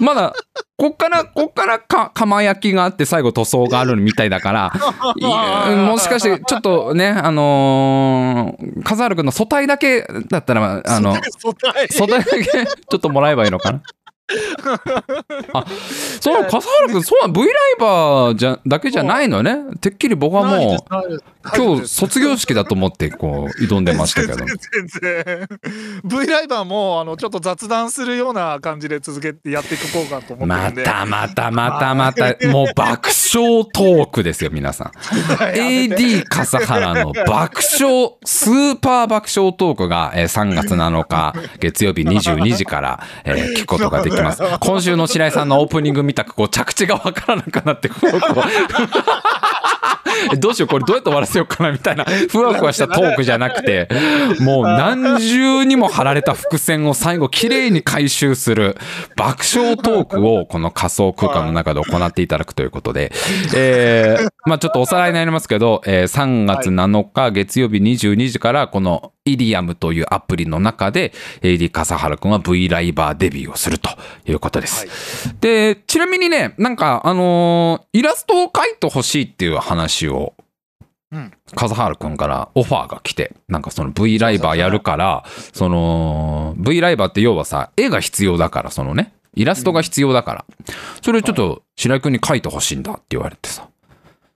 [0.00, 0.34] まだ、
[0.76, 4.72] こっから、こっからか、釜焼きがあって最後塗装があるみたいだから、
[5.16, 13.82] いもしかして、ちょっとね、あのー、笠原くんの素体だけだったら、あの、素体素体だけちょっともらえばいいのかな？
[15.52, 15.64] あ、
[16.20, 19.56] その笠原くん、そうな、V ライバーじゃ、だけじゃないのね？
[19.80, 20.78] てっきり僕はもう、
[21.56, 24.34] 今日卒業式だと思って、こう、挑んでましたけど。
[24.44, 24.46] 全
[25.00, 25.48] 然
[26.04, 34.90] V ライバーもあのちょっと雑談するような感じで続けてやっていこうかと思ってまたまたまたまた、もう爆笑トークですよ、皆さん。
[35.56, 44.42] AD 笠原の爆笑、スーパー爆笑トークが、えー3月7日月曜日22時から、えー聞くことができます。
[44.60, 48.06] 今週の白井さんのオープニング見たく、こう着地がわからなくなって、こう
[50.38, 53.88] どうしよう、これどうやって終わらせようかなみたいな、ふわふわしたトークじゃなくて、
[54.40, 58.76] もう何重にも張られた伏線を最後綺麗に回収する
[59.16, 63.12] 爆笑トークをこの仮想空間の中で行っていただくということで、
[63.54, 73.90] えー、まあちょっとおさらいになりますけど、えー3月7日月曜日22時からこのイリアムというアプリの中で AD 笠原くんは V ライバーデビューをすると
[74.26, 74.86] いうことです。
[75.40, 81.32] で、ちなみにね、なんかあのーイラストを描いてほしいっていう話をうん。
[81.54, 90.44] 笠原くんからオファーが来て、なんかその V ライバーやるから、その V ライバーって要はさ、絵が必要だから、そのね、イラストが必要だから、
[91.02, 93.68] それちょっと白井くんに描いてほしいんだって言われてさ、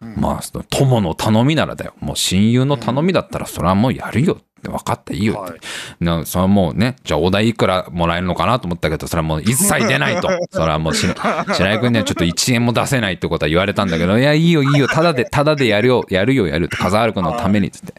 [0.01, 0.15] うん。
[0.17, 1.95] まあ、その友の頼みならだよ。
[2.01, 5.53] もう親友の頼みだったら、それはもうやるよって分かったいいよって。
[5.53, 5.61] はい
[6.01, 10.29] なそれはもうね、じゃあお題いくらもらえるのかなと思ったけど、それはもう一切出ないと。
[10.51, 17.94] それはもうし白井君にはちょっと1円も出せないってことは言われたんだけど、いや、いいよいいよ、ただで、 ただでやるよ、やるよやるって、風原君のためにっつって。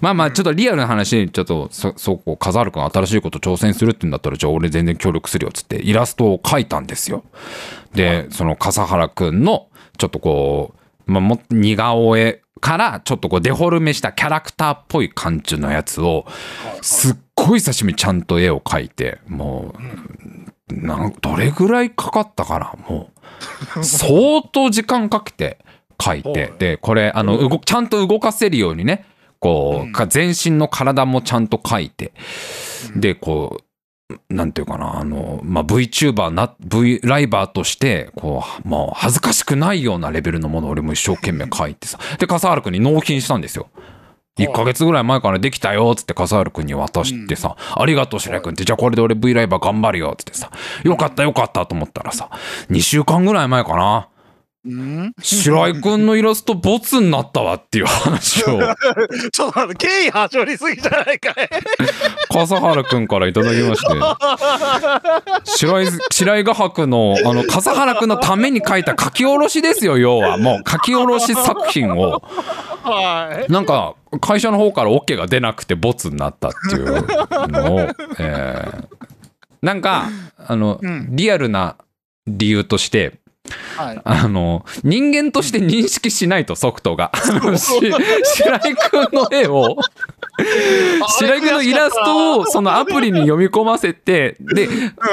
[0.00, 7.24] まあまあ、ちょっとリアルな話、ちょっとそ、そこ、風原君新しいこと挑戦するって言うんだったら、じゃあ俺全然協力するよっつって、イラストを描いたんですよ。
[7.94, 9.66] で、その笠原君の、
[9.98, 10.74] ちょっとこ
[11.06, 16.24] う、まあ、も似顔絵からちょっとこうデフォルメしたキャラクターっぽい感じのやつを
[16.80, 19.74] すっごい久しぶりにちゃんと絵を描いても
[20.70, 22.74] うなんどれぐらいかかったかな？
[22.88, 23.10] も
[23.76, 25.58] う相当時間かけて
[25.98, 29.06] 描いてでこれあの動ちゃんと動かせるようにね
[29.40, 32.12] こうか全身の体もちゃんと描いて
[32.94, 33.64] でこう
[34.28, 41.98] なんていうかな、あの、まあ、VTuber な、V ライバーとして、こう、もう恥ずかしくないようなレベルのものを俺も一生懸命書いてさ。
[42.18, 43.68] で、笠原くんに納品したんですよ。
[44.38, 50.50] 1ヶ月ぐらい前からできたよ、つって笠原くんに渡してさ、ありがとう白井くんって、じゃあこれで俺 V ライバー頑張るよ、つってさ、
[50.84, 52.30] よかったよかったと思ったらさ、
[52.70, 54.08] 2週間ぐらい前かな。
[54.64, 55.12] うん？
[55.20, 58.60] 白井くんのイラストボツになったわっていう話を、
[59.32, 61.34] ちょっと待って、敬意はしょりすぎじゃないかい。
[62.28, 63.80] 笠原くんからいただきまし
[65.44, 65.50] て。
[65.56, 70.38] 白井、白井画伯の、あの、笠原くんのために書いた書き下ろしですよ、要は。
[70.38, 72.22] もう書き下ろし作品を、
[72.82, 73.52] はい。
[73.52, 77.04] なんか、会社の方から OK が出なくてボツになったっていう
[77.48, 77.80] のを、
[78.20, 78.86] えー
[79.62, 80.08] なんか、
[80.44, 81.76] あの、うんリアルな
[82.26, 83.20] 理由として、
[83.76, 84.00] はい。
[84.04, 87.12] あの、人間として認識しないと、ソフトが。
[87.14, 89.76] 白井くんの絵を、
[91.18, 94.68] 白井くんのイラストをそのアプリに読み込ませて、で、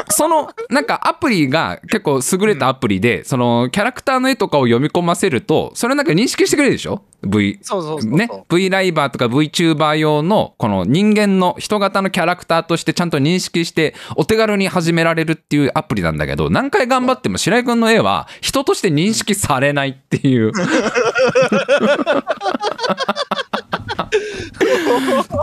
[0.10, 7.60] そのなんかアプリが結構優れたアプリで、そのキャラクターの絵とかを読み込ませると、それなんか認識してくれるでしょ ?V。
[7.62, 8.12] そうそうそう。
[8.12, 20.52] ね、V ライバーとか VTuber 用のこの人間の人型のキャラクターとしてちゃんと認識してお手軽に始められるっていうアプリなんだけど何回頑張っても白井君の絵は人として認識されないっていう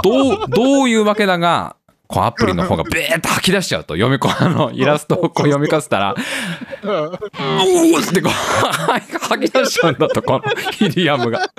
[0.03, 1.77] どうどういうわけだが
[2.09, 6.14] こうアプリの方がベーッと吐き出しちゃうと読み込あのイラストをこう読みかせたら
[6.87, 8.33] 「おお!」ってこう
[9.29, 11.51] 吐き出しちゃうんだとこのヒリアムが。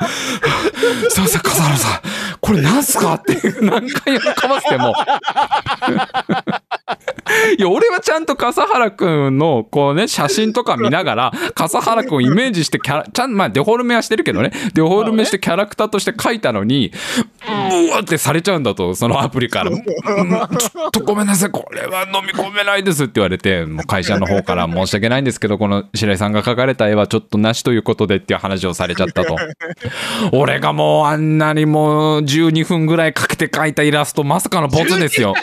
[1.09, 2.01] すいません、笠原さん、
[2.39, 3.15] これなんすか？
[3.15, 4.93] って何回読み込ませても、
[7.58, 16.91] いや、俺はちゃんと笠原くんの、こうね、写真とか見ながら、笠原くんをイメージしてキャラ、ちゃん、まあ、デフォルメはしてるけどね、デフォルメしてキャラクターとして書いたのに、
[17.45, 19.71] うわってされちゃうんだと、そのアプリから。
[19.71, 29.36] ちょっとごめんなさい、これは飲み込めないですって言われて、もう会社の方から申し訳ないんですけど、この白井さんが描かれた絵はちょっとなしということでっていう話をされちゃったと。
[30.32, 35.34] 俺がもうあんなにもう12分ぐらいかけて描いたイラスト、まさかのボツですよ。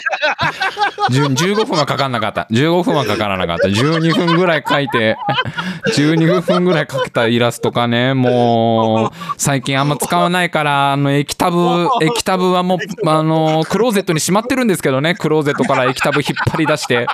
[1.11, 2.47] 10 15分はかかんなかった。
[2.51, 3.67] 15分はかからなかった。
[3.67, 5.17] 12分ぐらい描いて、
[5.95, 17.07] 12分ぐらい描けたイラストかね、もう、最近あんま使わないから、あの、液タブ、 液タブはもう、あの、クローゼットにしまってるんですけどね、クローゼットから液タブ引っ張り出して。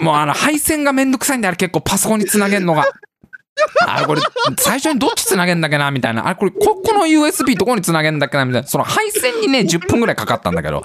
[0.00, 2.84] もうあの、配線がめんどくさいんで、あれ結構パソコンにつなげるのが。
[3.86, 4.22] あれこれ、
[4.58, 6.26] 最初にどっちつなげんだっけなみたいな。
[6.26, 8.68] あれこれ、ここの USB どこにつなげんだっけなみたいな。
[8.68, 10.84] その配線にね、10分ぐらいかかったんだけど。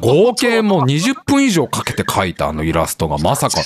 [0.00, 3.60] 合計もう20分以上かけて描いたあのイラストがまさか、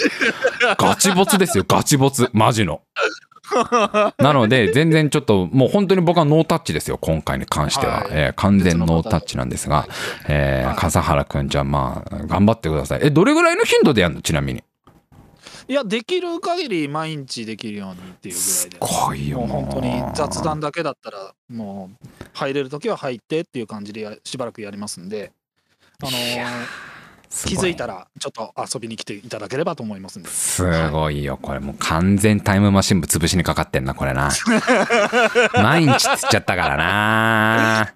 [0.79, 2.29] ガチボツですよ、ガチボツ。
[2.33, 2.81] マジの。
[4.19, 8.01] なので、全然ちょっと、もう本当に僕はノータッチですよ、今回に関しては。
[8.01, 9.87] はいえー完全ノータッチなんですが、
[10.29, 13.01] えー笠原くん、じゃあまあ、頑張ってください。
[13.03, 14.63] え、どれぐらいの頻度でやるのちなみに？
[15.69, 25.33] いやできる限り毎日できるようにっていうぐらすいでごいよなもう本当に雑談だけだったらもう入れる時は入ってっていう感じでやしばらくやりますんで
[26.03, 26.11] あの
[27.47, 31.39] 気づいたらちょっと遊びに来ていただければと思いますんですごいよ。
[31.41, 34.31] これもう完全タイムマシン部潰しにかかってんな、これな。
[35.63, 37.95] 毎日つっちゃったからな。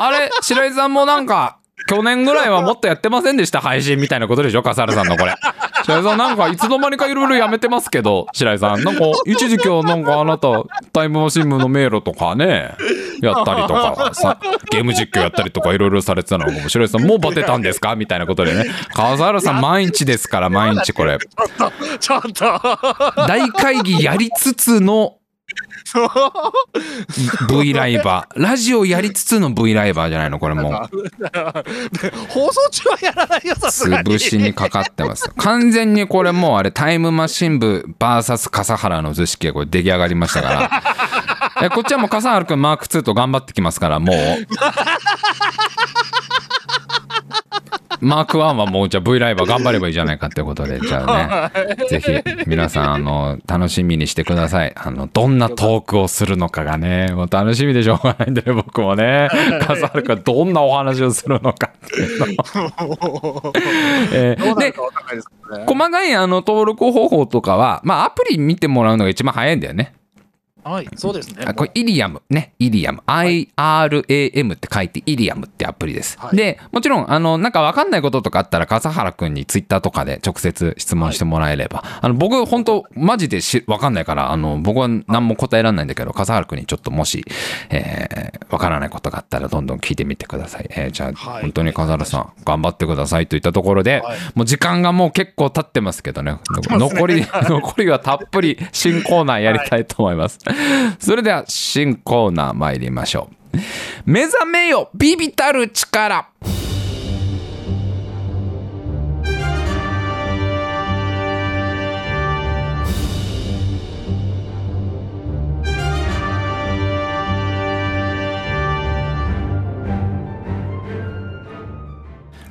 [0.00, 3.60] あれ、白井さんもなんか、去年ぐらいはもっとやってませんでした？
[3.60, 4.62] 配信みたいなことでしょ？
[4.62, 5.34] 笠原さんのこれ。
[5.84, 8.84] 白井さんなんかいつの間にかいろいろやめてますけど、白井さん。
[8.84, 10.48] なんか一時期はなんかあなた
[10.92, 12.74] タイムマシン部の迷路とかね、
[13.20, 14.38] やったりとかさ、
[14.70, 18.66] ゲーム実況やったりとかいろいろされてたのが、白井さんもうバテたんですかみたいなことでね。
[18.94, 21.18] 笠原さん毎日ですから毎日これ。
[21.98, 22.44] ちょっと
[23.26, 25.16] 大会議やりつつの
[27.48, 28.42] V ライバー。
[28.42, 30.38] ラジオやりつつの V ライバーじゃないの？
[30.38, 30.72] これもう。
[32.28, 35.30] 放送中はやらないよさすがに潰しにかかってます。
[35.36, 40.70] 完全にこれもうあれタイムマシン部 VS 笠原の図式がこれ出来上がりましたから。
[41.62, 44.16] えこっちはもう笠原くんマーク2と頑張ってきますから、もう。
[48.00, 52.10] マーク1はもうじゃあ V ライバー頑張ればいいじゃないかってことで、じゃあね、ぜひ
[52.46, 54.72] 皆さん、あの、楽しみにしてください。
[54.74, 59.28] あの、どんなトークをするのかがね、もう楽しみでしょうがないんでね、僕もね、
[59.62, 62.26] 笠原くんどんなお話をするのかっていうの
[62.98, 63.52] を。
[64.12, 64.72] えーで
[65.66, 69.94] 細かいあの登録方法とかは、まあ、アプリ見てもらうのが一番早いんだよね。
[70.64, 73.02] はいそうですねあこれイリアムね、イリアム。
[73.06, 76.18] IRAM って書いてイリアムってアプリです。
[76.18, 81.84] はいで、もちろん、あの、なんかわかんないこととかあったら、笠原くんにツイッターとかで直接質問してもらえれば。
[82.00, 87.24] あの、僕、本当マジでしわかんないから、あの、僕は何も答えられないんだけど、笠原くんにちょっともし、
[87.70, 90.66] えーわからないことがあったら、どんどん聞いてみてください。
[90.70, 96.36] えーじゃあ、はい本当に笠原さん、頑張ってくださいといったところで、はいもう時間がもう結構経ってますけどね。
[96.48, 100.38] 残り、 残りはたっぷり新コーナーやりたいと思います。
[100.98, 103.58] それでは新コーナー参りましょう。
[104.04, 106.28] 目覚めよビビたる力。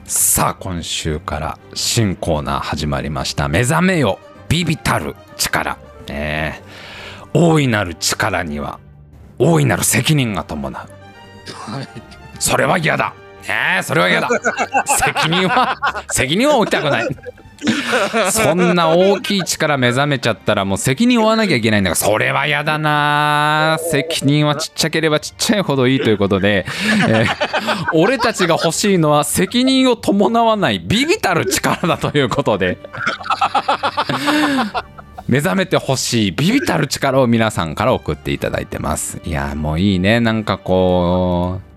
[0.05, 3.47] さあ今週から新コーナー始まりました。
[3.47, 5.77] 目覚めよビビたる力。
[6.07, 6.68] ねえ。
[7.33, 8.79] 大いなる力には
[9.37, 10.73] 大いなる責任が伴う。
[11.71, 11.87] はい
[12.39, 13.13] それは嫌だ。
[13.47, 14.29] ねえそれは嫌だ。
[14.85, 17.07] 責任は 責任は負いたくない。
[18.31, 23.77] そんな大きい力目覚めちゃったらもう責任を負わなきゃいけないんだからそれは嫌だな。
[23.91, 26.65] 責任はちっちゃければちっちゃいほどいいということで、
[27.09, 27.27] えー
[27.93, 32.77] 俺たちが欲しいのは責任を伴わないビビたる力だということで
[35.30, 39.21] 目覚めてほしいビビたる力を皆さんから送っていただいてます。
[39.23, 40.19] いやもういいね。
[40.19, 41.69] なんかこう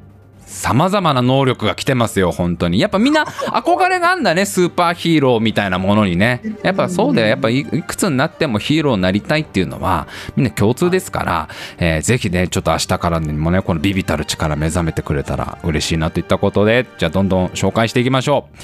[0.46, 2.78] さまざまな能力が来てますよ本当に。
[2.78, 6.40] やっぱみんな憧れがあんだねスーパーヒーローみたいなものにね。
[6.62, 7.28] やっぱそうだよ。
[7.28, 16.86] やっぱいくつになってもヒーローになりたいっていうのはみんな共通ですから、えーぜひねちょっと明日からにもねこのビビたる力目覚めてくれたら嬉しいなといったことで。
[16.96, 18.56] じゃあどんどん紹介していきましょう。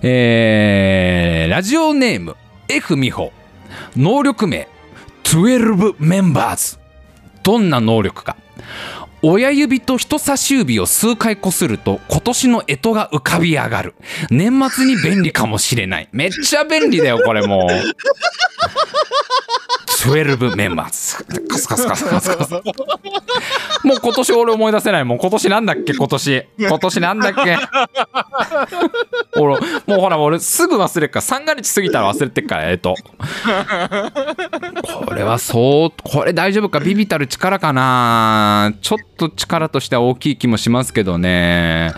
[0.00, 2.36] えーラジオネーム
[2.68, 3.43] F 美穂。
[3.96, 4.68] 能力名
[5.24, 6.78] 12メンバーズ
[7.42, 8.36] どんな能力か。
[9.26, 13.94] 親指と人差し指を数回こすると今年の干支が浮かび上がる。
[14.30, 16.08] 年末に便利かもしれない。
[16.12, 17.68] めっちゃ便利だよこれもう。
[19.98, 22.52] 12メンバーズカスカスカスカスカス。
[22.52, 22.62] もう
[24.02, 25.04] 今年俺思い出せない。
[25.04, 25.94] もう今年なんだっけ？
[25.94, 26.46] 今年。
[26.58, 27.56] 今年なんだっけ？
[29.36, 31.22] 俺もうほら俺すぐ忘れっから。
[31.22, 32.94] 三が日過ぎたら忘れてっからえっと。
[35.06, 36.80] これはそうこれ大丈夫か？
[36.80, 38.74] ビビたる力かな？
[38.82, 41.92] ちょっと力としては大きい気もしますけどね、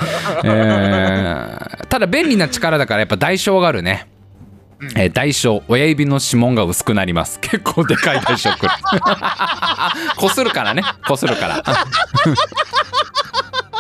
[0.45, 1.87] えー。
[1.87, 4.09] ただ便利な力だからやっぱ代償があるね
[4.97, 7.41] えー代償親指の指紋が薄くなります。
[7.41, 8.73] 結構でかい代償くる
[10.17, 10.83] こするからね。
[11.07, 11.63] こするから。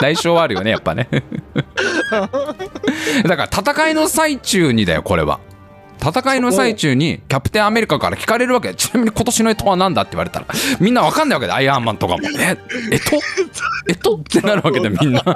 [0.00, 1.08] 代償はあるよねやっぱね。
[3.24, 5.40] だから戦いの最中にだよこれは。
[5.98, 8.74] 戦いの最中にキャプテンアメリカから聞かれるわけ。
[8.74, 10.46] ちなみに今年の干支は何だって言われたら
[10.78, 12.20] みんなわかんないわけでアイアンマンとかも。
[12.38, 12.56] え
[12.92, 13.20] えと
[13.88, 15.22] えとってなるわけでみんな。
[15.22, 15.34] そ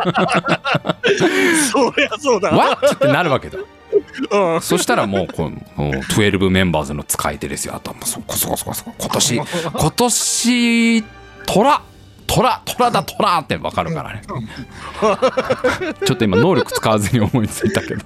[1.96, 2.50] りゃそうだ。
[2.50, 2.94] What?
[2.94, 3.58] ってなるわけだ。
[3.58, 3.64] うん。
[4.61, 7.74] そしたらもうこうもう12メンバーズの使い手ですよ。
[7.74, 8.74] あとはもうそこそこそこ。
[8.74, 9.36] そこ今年
[9.74, 11.02] 今年
[11.46, 11.82] 虎
[12.26, 14.22] 虎虎だ虎ってわかるからね。
[16.06, 18.04] ちょっと今能力使わずに思いついたけど。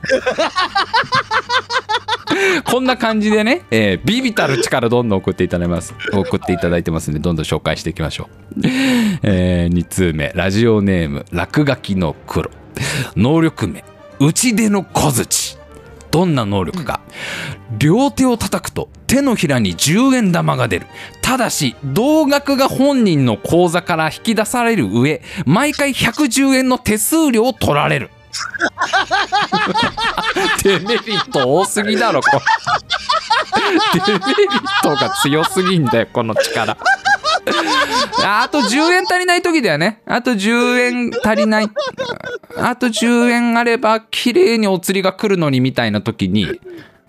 [2.64, 5.94] こんな感じでね、えービビたる力どんどん送っていただいます。
[6.12, 8.62] 送っていただいてますんでどんどん紹介していきましょう、
[9.22, 10.32] え2通目。
[10.34, 12.50] ラジオネーム落書きの黒。
[13.16, 13.84] 能力名。
[14.18, 15.59] 打ち出の小槌
[16.14, 17.00] どんな能力か、
[17.76, 20.86] 両手を叩くと手のひらに10円玉が出る。
[21.22, 28.10] ただし同額が本人の口座から引き出される上毎回110円の手数料を取られる。
[30.62, 32.40] デメリット多すぎだろこれ。
[34.06, 36.76] デメリットが強すぎんだよこの力。
[38.25, 40.03] あと10円足りない時だよね。
[40.07, 41.68] あと10円足りない。
[42.57, 46.61] あと10円あれば綺麗にお釣りが来るのにみたいな時に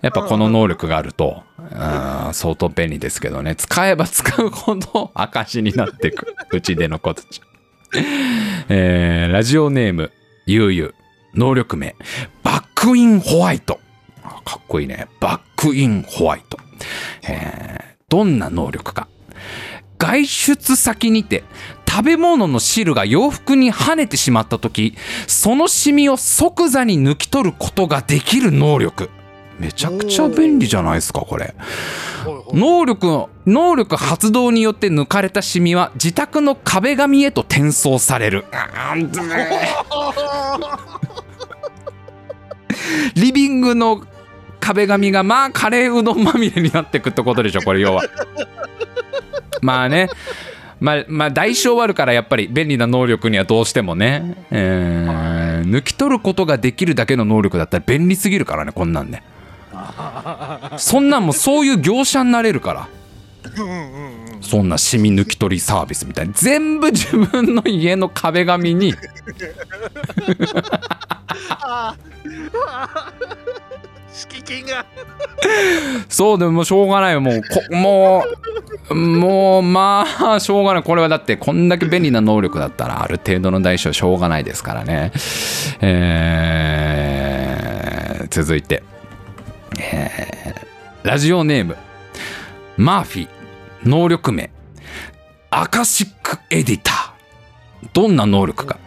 [0.02, 1.42] やっぱこの能力があると
[2.32, 3.56] 相当便利ですけどね。
[3.56, 7.40] 使えば使うほど証になっていくうちでの子たち、
[8.68, 10.12] えーラジオネーム
[10.46, 10.94] ゆうゆう。
[11.34, 11.94] 能力名。
[12.42, 13.78] バックインホワイト。
[14.44, 15.06] かっこいいね。
[15.20, 16.58] バックインホワイト、
[17.28, 19.08] えーどんな能力か。
[19.98, 21.44] 外出先にて
[21.88, 24.94] 食べ物の汁が洋服に跳ねてしまった時
[25.26, 29.10] そのシミを即座に抜き取ることができる能力。
[29.58, 31.54] めちゃくちゃ便利じゃないですかこれ。
[32.52, 38.44] 能力能力発動によって抜かれたシミは自宅の壁紙へと転送される。
[43.14, 44.02] リビングの
[44.60, 48.02] 壁紙がまあカレーうどんまみれになってくってことでしょこれ要は
[49.66, 50.08] まあね。
[50.78, 55.36] まあ、まあ代償はあるからやっぱり便利な能力にはどうしてもね、えー
[55.66, 59.22] 抜き取ることができるだけの能力だったら便利すぎるからねこんなんね。
[60.78, 62.88] そんなんもうそういう業者になれるから。
[64.40, 68.94] そんなシミ抜き取りサービスみたいに全部自分の家の壁紙に。
[74.16, 74.86] 敷金が。
[76.08, 77.20] そうでもしょうがないよ。
[77.20, 78.24] もうこも
[78.90, 80.82] うもうまあしょうがない。
[80.82, 85.12] これはだってこんだけ便利な能力だったらある程度の代償しょうがないですからね。
[85.80, 88.82] えー続いて、
[89.78, 91.76] えーラジオネーム。
[92.76, 93.28] マーフィー。
[93.84, 94.50] 能力名。
[95.50, 97.88] アカシックエディター。
[97.92, 98.78] どんな能力か。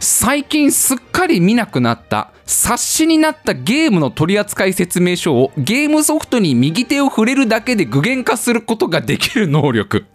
[0.00, 10.06] 最近すっかり見なくなった冊子になったゲームの取扱説明書をゲームソフトに右手を触れるだけで具現化することができる能力。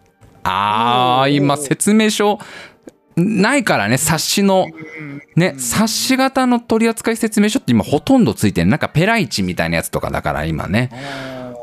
[0.43, 2.39] あー今説明書
[3.15, 4.67] ないからね冊子の
[5.35, 10.89] ね冊子型の取扱説明書って今ほとんどついてるなんかペライチみたいなやつとかだから今ね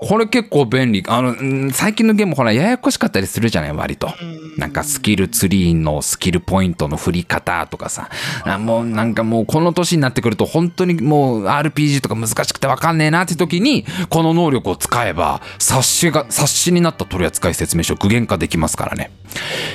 [0.01, 1.03] これ結構便利。
[1.09, 1.35] あのう
[1.67, 3.73] ん最近のゲームほらややこしかったりするじゃない？
[3.73, 4.09] 割と。
[4.57, 8.09] なんかスキルツリーのスキルポイントの振り方とかさ。
[8.45, 19.11] あもうなんかもうこの年になってくると本当にもう RPG とか難しくて分かんねえなって時にこの能力を使えば冊子が冊子になった取扱説明書具現化できますからね、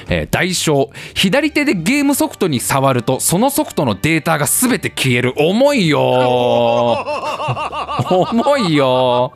[0.07, 0.88] えー代償。
[1.15, 5.34] 左手でゲームソフトに触るとそのソフトのデータが全て消える。
[5.38, 8.15] 重いよー。
[8.32, 9.34] 重いよ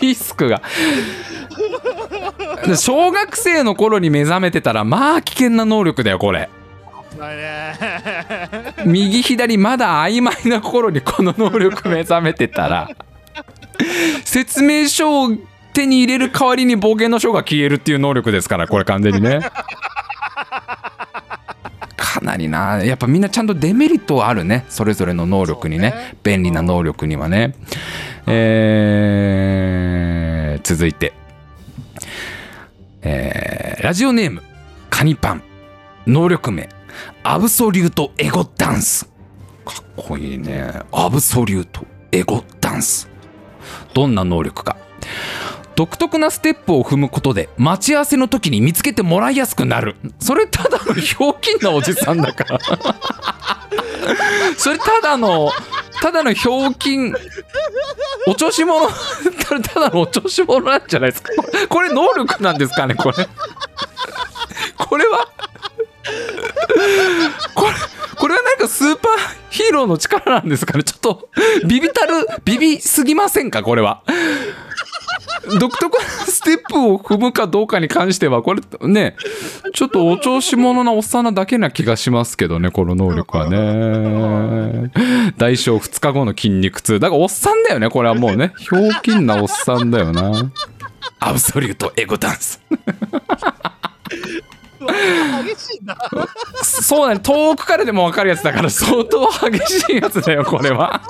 [0.00, 0.62] リスクが。
[2.76, 6.48] 小学生の頃に目覚めてたらまあ危険な能力だよこれ。
[8.86, 12.88] 右左まだ曖昧な頃にこの能力目覚めてたら。
[14.24, 15.30] 説明書を
[15.72, 19.40] 手に入れる代わりに暴言の書が消えるっていう能力ですからこれ完全にね。
[22.20, 22.84] かなりな。
[22.84, 24.66] やっぱみんなちゃんとデメリットはあるね。
[24.68, 25.90] それぞれの能力にね。
[25.90, 26.14] ね。
[26.22, 27.54] 便利な能力にはね。
[28.26, 31.14] えー続いて。
[33.02, 34.42] えーラジオネーム。
[34.90, 35.42] カニパン。
[36.06, 36.68] 能力名。
[37.22, 39.06] アブソリュートエゴダンス。
[39.64, 40.72] かっこいいね。
[40.92, 43.08] アブソリュートエゴダンス。
[43.94, 44.76] どんな能力か
[45.76, 49.96] 独特なステップを踏むことで待ち合わせの時に見つけてもらいやすくなる。
[50.18, 52.58] それただのひょうきんなおじさんだから。
[54.56, 55.50] それただの
[56.00, 57.14] ただのひょうきん
[58.26, 61.32] お調子者ただのお調子者なんじゃないですか。
[61.68, 63.28] これ能力なんですかねこれ。
[64.76, 65.28] これは
[67.54, 67.72] これ
[68.16, 69.12] これはなんかスーパー
[69.48, 70.84] ヒーローの力なんですかね。
[70.84, 71.28] ちょっと
[71.66, 74.02] ビビたるビビすぎませんかこれは。
[75.58, 79.16] 独特なステップを踏むかどうかに関してはこれね
[79.74, 84.90] ちょっとお調子者なおっさんなだけな気がしますけどねこの能力はね。
[85.36, 87.00] 大小2日後の筋肉痛。
[87.00, 88.52] だからおっさんだよねこれはもうね。
[88.58, 90.50] ひょうきんなおっさんだよな。
[91.18, 92.60] アブソリュートエゴダンス。
[94.80, 95.96] 激しいな。
[96.62, 101.02] そうだね遠くからでも分かるやつだから相当激しいやつだよこれは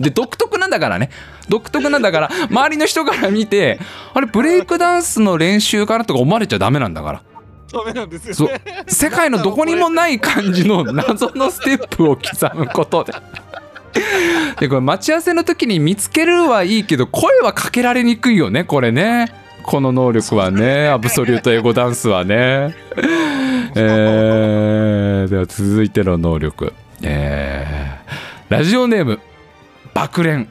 [0.00, 1.10] で独特なんだからね。
[1.48, 3.80] 独特なんだから周りの人から見て
[4.12, 7.22] あれブレイクダンスの練習かなとか思われちゃダメなんだから。
[7.72, 8.48] ダメなんですそう。
[8.48, 13.12] よね世界のどこにもない感じの謎のステップを刻むことで。
[14.60, 19.32] でこれ待ち合わせの時に見つけるはいいけど声はかけられにくいよねこれね。
[19.62, 20.88] この能力はね。
[20.88, 22.74] アブソリュートエゴダンスはね。
[23.74, 26.72] えー、では続いての能力。
[27.02, 29.20] えー、ラジオネーム
[29.98, 30.48] 爆連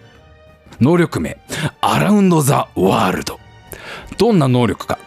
[0.82, 1.38] 能力名。
[1.80, 3.39] アラウンド・ザ・ワールド。
[4.18, 5.00] どんな能力か。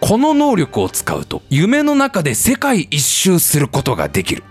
[0.00, 4.44] この能力を使うと夢の中で世界一周することができる。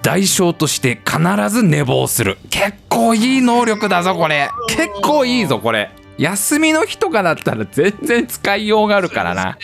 [0.00, 2.38] 代償として必ず寝坊する。
[2.48, 4.48] 結構いい能力だぞこれ。
[4.68, 5.90] 結構いいぞこれ。
[6.18, 9.58] 休みの日とかだったら全然使いようがあるからな。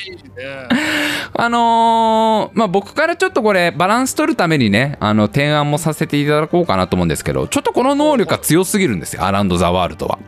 [1.34, 9.88] あのーまあ僕からちょっとこれバランス取るためにねあの提案もさせていただこうかなと思うんですけどちょっとこの能力が強すぎるんですよアラウンド・ザ・ワー。
[9.88, 10.18] ルドは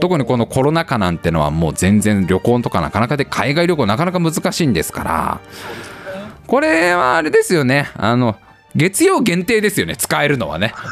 [0.00, 5.40] 特にこのコロナ禍なんてのはもう全然旅行とかなかなかで海外旅行なかなか難しいんですから。
[6.46, 7.88] これはあれですよね。
[7.96, 8.36] あの
[8.76, 10.74] 月曜限定ですよね使えるのはね。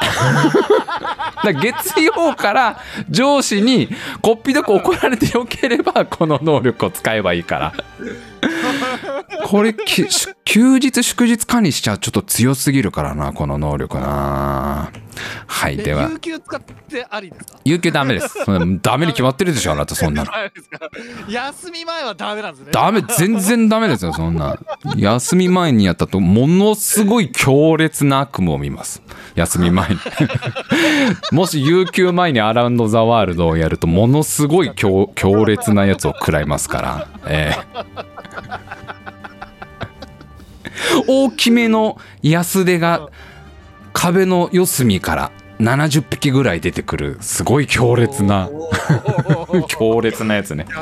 [0.00, 3.88] だから月曜から上司に
[4.20, 7.72] こっぴどく怒られてよければこの能力を使えばいいから。
[9.46, 10.06] これき
[10.44, 14.90] 休日祝日管理しちゃうちょっと強すぎるからなこの能力な。
[15.46, 16.08] はいでは。
[16.10, 17.58] 有給使ってありですか？
[17.64, 18.38] 有給ダメです。
[18.82, 20.30] ダメに決まってるでしょあなたそんなの。
[21.28, 22.70] 休み前はダメなんですね。
[22.72, 24.56] ダメ全然ダメですよそんな。
[24.96, 29.02] 休み前にやったとものすごい強烈な悪夢を見ます。
[29.34, 29.96] 休み前に。
[31.32, 37.08] もし有給前にアラウンド・ザ・ワールドをやるとものすごい強強烈なやつを食らいますから。
[37.26, 38.10] ええ
[41.06, 43.08] 大きめの安手が
[43.92, 48.48] 壁の四隅から70匹ぐらい出てくるすごい強烈な
[49.68, 50.66] 強烈なやつね。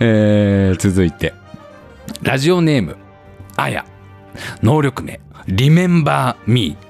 [0.00, 1.32] えー続いて。
[2.22, 2.96] ラジオネーム
[3.56, 3.84] あや。
[4.62, 6.86] 能力名リメンバー・ミー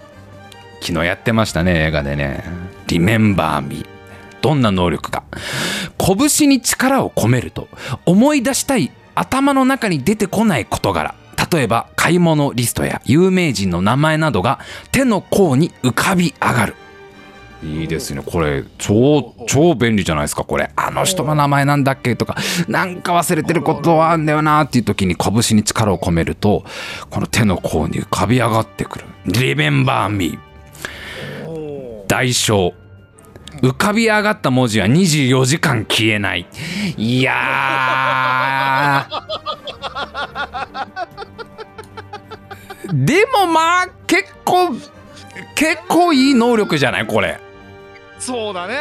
[0.85, 2.45] 昨日やってましたね映画でね。
[2.87, 3.96] リメンバー・ミー
[4.47, 5.25] どんな能力か。
[5.99, 7.67] 拳に力を込めると
[8.05, 11.17] 思い出したい頭の中に出てこない事柄。
[11.53, 14.61] 例えば買い物リストや有名人の名前などが
[14.93, 16.77] 手の甲に浮かび上がる。
[17.65, 18.23] いいですね。
[18.25, 20.71] これ超超便利じゃないですかこれ。
[20.77, 22.37] あの人の名前なんだっけとか。
[22.69, 26.65] なんか忘れてることはあんだよなっていう時に拳に力を込めると
[27.11, 30.39] この手の甲に浮かび上がってくる「Remember me
[31.47, 32.75] お」ー代償
[33.63, 36.47] 浮かび上がった文字は24時間消えない。
[36.97, 39.27] いやー。
[43.05, 44.71] でもまあ結構
[45.55, 47.07] 結構いい能力じゃない？
[47.07, 47.39] これ。
[48.19, 48.79] そうだね。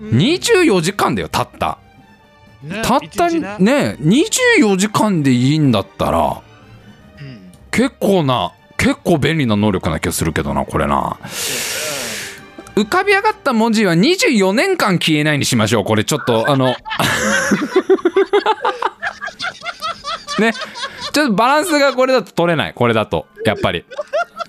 [0.00, 0.18] うん。
[0.18, 1.78] 24時間だよたった。
[2.62, 3.96] ねたったね。
[4.00, 6.42] 24時間でいいんだったら
[7.20, 7.52] うん。
[7.70, 11.18] 結構な結構便利な能力な気がするけどなこれな
[12.80, 15.84] 浮かび上がった文字は24年間消えないにしましょう。
[15.84, 16.74] これちょっとあの
[20.38, 20.52] ね。
[21.12, 22.74] ちょっとバランスがこれだと取れない。
[22.74, 23.26] これだと。
[23.44, 23.84] やっぱり。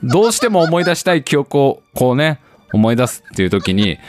[0.04, 2.40] どうしても思い出したい記憶をこうね
[2.74, 4.00] 思い出すっていう時に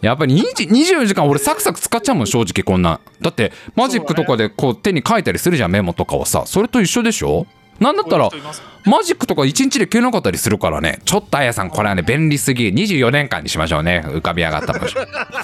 [0.00, 6.44] やっぱり24時間俺サクサク使っちゃうもん正直こんなだってマジックとかでこう手に書いたりするじゃんメモとかをさ。
[6.46, 7.46] それと一緒でしょ？
[7.80, 8.30] なんだったら
[8.84, 11.00] マジックとか1日で消えなかったりするからね。
[11.04, 12.68] ちょっとあやさんこれはね便利すぎ。
[12.68, 14.04] 24年間にしましょうね。
[14.06, 15.00] 浮かび上がった場所。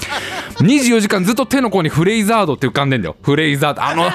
[0.61, 3.17] 24時間ずっと手の甲にフレイザードって浮かんでんだよ。
[3.23, 3.83] フレイザード。
[3.83, 4.11] あの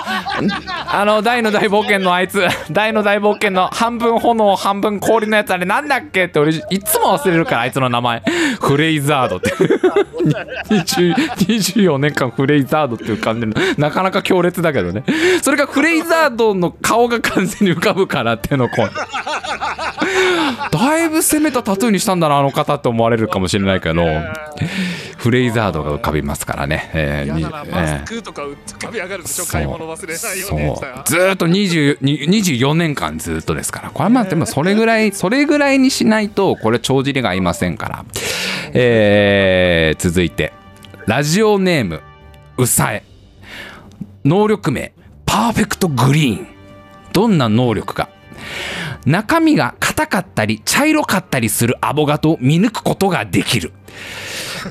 [0.88, 2.44] あの大の大冒険のあいつ。
[2.70, 8.22] 大の大冒険の半分炎半分氷のやつあれなんだっけって俺いつも忘れるからあいつの名前。
[8.62, 9.52] フレイザードって。
[10.70, 13.62] 20 24年間フレイザードって浮かんでるの。
[13.78, 15.04] なかなか強烈だけどね。
[15.42, 18.90] それがフレイザードの顔が完全に浮かぶから手の甲に。
[20.72, 24.04] だいぶ攻めたタトゥーにしたんだなあの方って思われるかもしれないけど
[25.18, 28.06] フレイザードが浮かびますからね、えーマー。
[28.06, 33.90] スクとか浮かび上がるでしょ買い物忘れないよずーっと20に24年間ずっとですから。
[33.90, 38.06] これはまあでもそれぐらいそれぐらいにしないとこれ帳尻が合いませんから、
[38.74, 40.54] えー続いて。
[41.08, 42.02] ラジオネーム
[42.58, 43.04] うさえ。
[44.24, 44.92] 能力名
[45.26, 46.48] パーフェクトグリーン
[47.16, 48.10] どんな能力か。
[49.06, 53.72] 中身が硬かったり茶色かったりするアボガドを見抜くことができる。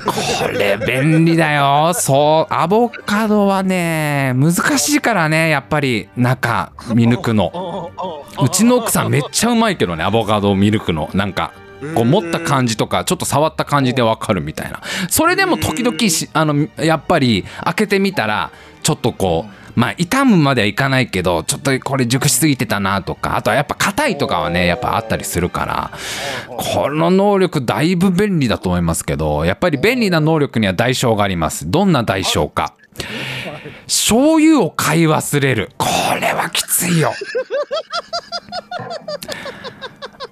[0.05, 1.93] これ便利だよ。
[1.95, 7.91] そうアボカドはね難しいからねやっぱり中見抜くの。
[8.39, 11.09] うちの奥さんめっちゃうまいけどねアボカドを見抜くの。
[11.15, 11.51] なんか
[11.95, 14.81] こう持った感じとかちょっと触った感じでわかるみたいな。
[15.09, 15.97] それでも時々
[16.33, 18.51] あのやっぱり開けてみたら
[18.83, 25.91] ちょっとこうまあ傷むまではいかないけどちょっとこれ熟しすぎてたなとかあとはやっぱ硬いとかはねやっぱあったりするから
[26.57, 31.69] この能力だいぶ便利だと思いますけどやっぱり便利な能力には代償があります。
[31.69, 32.75] どんな代償か。
[33.85, 35.71] 醤油を買い忘れる。
[35.77, 35.87] こ
[36.19, 37.13] れはきついよ。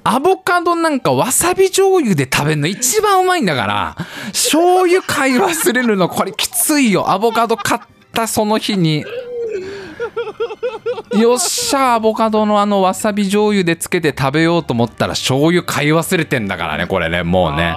[0.05, 3.95] アボカドなんかわさび醤油で食べるの一番うまいんだから
[4.27, 7.09] 醤油買い忘れるのこれきついよ。
[7.09, 7.81] アボカド買っ
[8.11, 9.05] たその日に
[11.17, 17.73] よっしゃアボカドのあのわさび醤油でつけて食べようと思ったら醤油買い忘れてんだからねこれねもうね。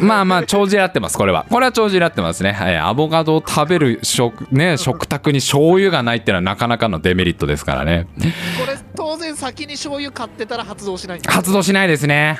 [0.00, 1.16] まあまあ帳尻合ってます。
[1.16, 8.06] これはこれは帳尻合ってますね、はい、アボカドを食べる食,、ね、 食卓に醤油がないっていうのはなかなかのデメリットですからね。
[8.18, 8.24] こ
[8.66, 12.38] れ当然先に醤油買ってたら発動しない発動しないですね。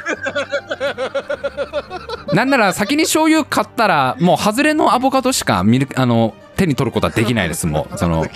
[2.32, 7.96] なんなら先に醤油買ったらもう外れのアボカドしか見るあの手に取ることはできないですもう。
[7.98, 8.26] その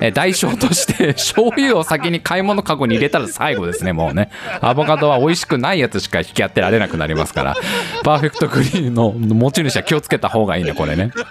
[0.00, 4.30] え代償として 醤油を先に買い物かごに入れたら最後ですねもうね。
[4.60, 7.56] アボカドは美味しくないやつしか引き当てられなくなりますから。
[8.04, 11.08] パーフェクトグリーンの持ち主は気をつけた方がいいねこれね。
[11.08, 11.26] だか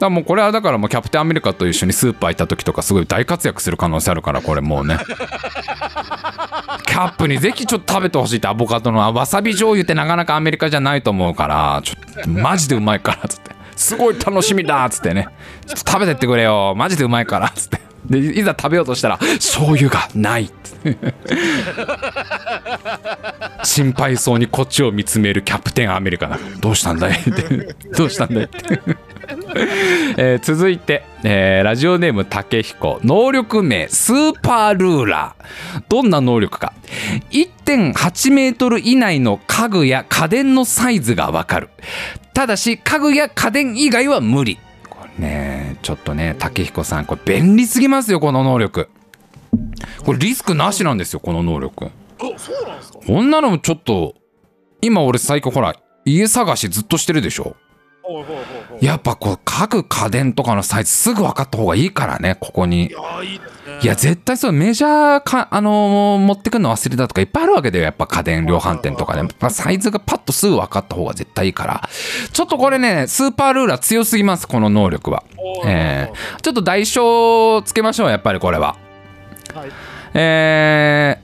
[0.00, 4.98] らもうこれはだからもうキャプテンアメリカと一緒にスーパー行った時とかすごい大活躍する可能性あるからこれもうね。
[6.86, 15.28] キャップにぜひちょっと食べてほしいってアボカドのあわさび醤油ってなかなかアメリカじゃないと思うからちょっとマジでうまいからっつってすごい楽しみだっつってね。
[15.66, 16.74] ちょっと食べてってくれよ。
[16.76, 17.46] マジでうまいから。
[17.46, 17.80] っつって。
[18.06, 20.50] でいざ食べようとしたら醤油がない
[23.62, 27.20] 心配そうにこっちを見つめるキャプテンアメリカなどうしたんだい？
[27.20, 27.74] って。
[27.96, 28.44] どうしたんだい？
[28.44, 28.80] って。
[30.16, 33.00] えー続いて、えーラジオネーム竹彦。
[33.04, 35.82] 能力名スーパールーラー。
[35.88, 36.72] どんな能力か。
[37.30, 41.70] 1.8メートル以内の家具や家電のサイズがわかる。
[42.34, 44.58] ただし家具や家電以外は無理。
[44.88, 48.88] これねちょっとね竹彦さんこれ便利すぎますよこの能力。
[50.04, 51.90] これリスクなしなんですよこの能力。
[53.06, 54.14] こんなのもちょっと
[54.80, 55.74] 今俺最近ほら
[56.04, 57.56] 家探しずっとしてるでしょ
[58.80, 62.90] やっぱこう各家電とかのサイズすぐ分かった方がいいからねここに。
[63.82, 71.88] いや絶対そうメジャーかあのー持ってくるの忘れたとかいっぱいあるわけだよやっぱ家電量販店とかで、やっぱサイズがパッとすぐ分かった方が絶対いいから。
[72.32, 75.22] ちょっとこれねスーパールーラー強すぎますこの能力は。
[75.66, 78.76] えーちょっと代償つけましょうやっぱりこれは。
[79.54, 79.70] はい。
[80.14, 81.20] え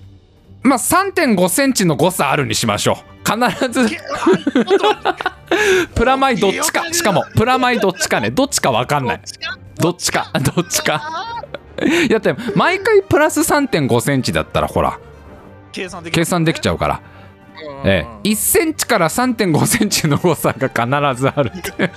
[0.63, 3.89] ー、まあ3.5センチの誤差あるにしましょう必ず
[5.95, 6.93] プラマイどっちか。
[6.93, 8.31] しかもプラマイどっちかね。
[8.31, 9.21] どっちか分かんない。
[9.79, 10.31] どっちか。
[10.55, 11.45] どっちか。
[11.83, 14.99] い やだって毎回プラス3.5センチだったらほら。
[15.73, 17.01] 計算でき計算できちゃうから、
[17.83, 17.91] うん。
[17.91, 21.91] ええ、1センチから3.5センチの誤差が必ずあるって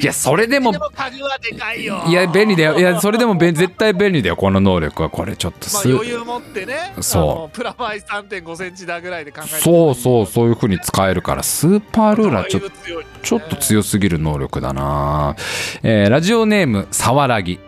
[0.00, 2.02] いやそれでもでも鍵はでかいよ。
[2.06, 2.78] いや便利だよ。
[2.78, 5.10] いやそれでもべ絶対便利だよこの能力は。
[5.10, 7.56] これちょっとまあす、余裕持ってねそう。
[7.56, 11.42] プラマイ3.5センチだぐらいで考えてそうそうそういう風に使えるから。
[11.42, 15.36] スーパールーラーちょっとだいぶ強いちょっと強すぎる能力だな、
[15.82, 17.58] えーラジオネームさわらぎ。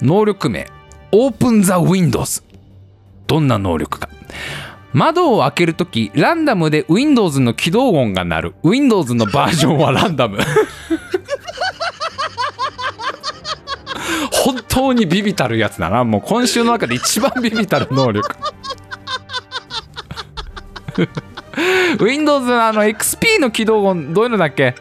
[0.00, 0.66] 能力名
[1.10, 2.42] オープンザウィンドウズ
[3.26, 4.08] どんな能力か
[4.92, 8.54] 窓を開けるときランダムで Windows の起動音が鳴る。
[8.62, 10.38] Windows のバージョンはランダム。
[14.32, 16.04] 本当にビビたるやつだな。
[16.04, 18.28] もう今週の中で一番ビビたる能力。
[22.00, 24.74] Windows のあの XP の起動音どういうのだっけ？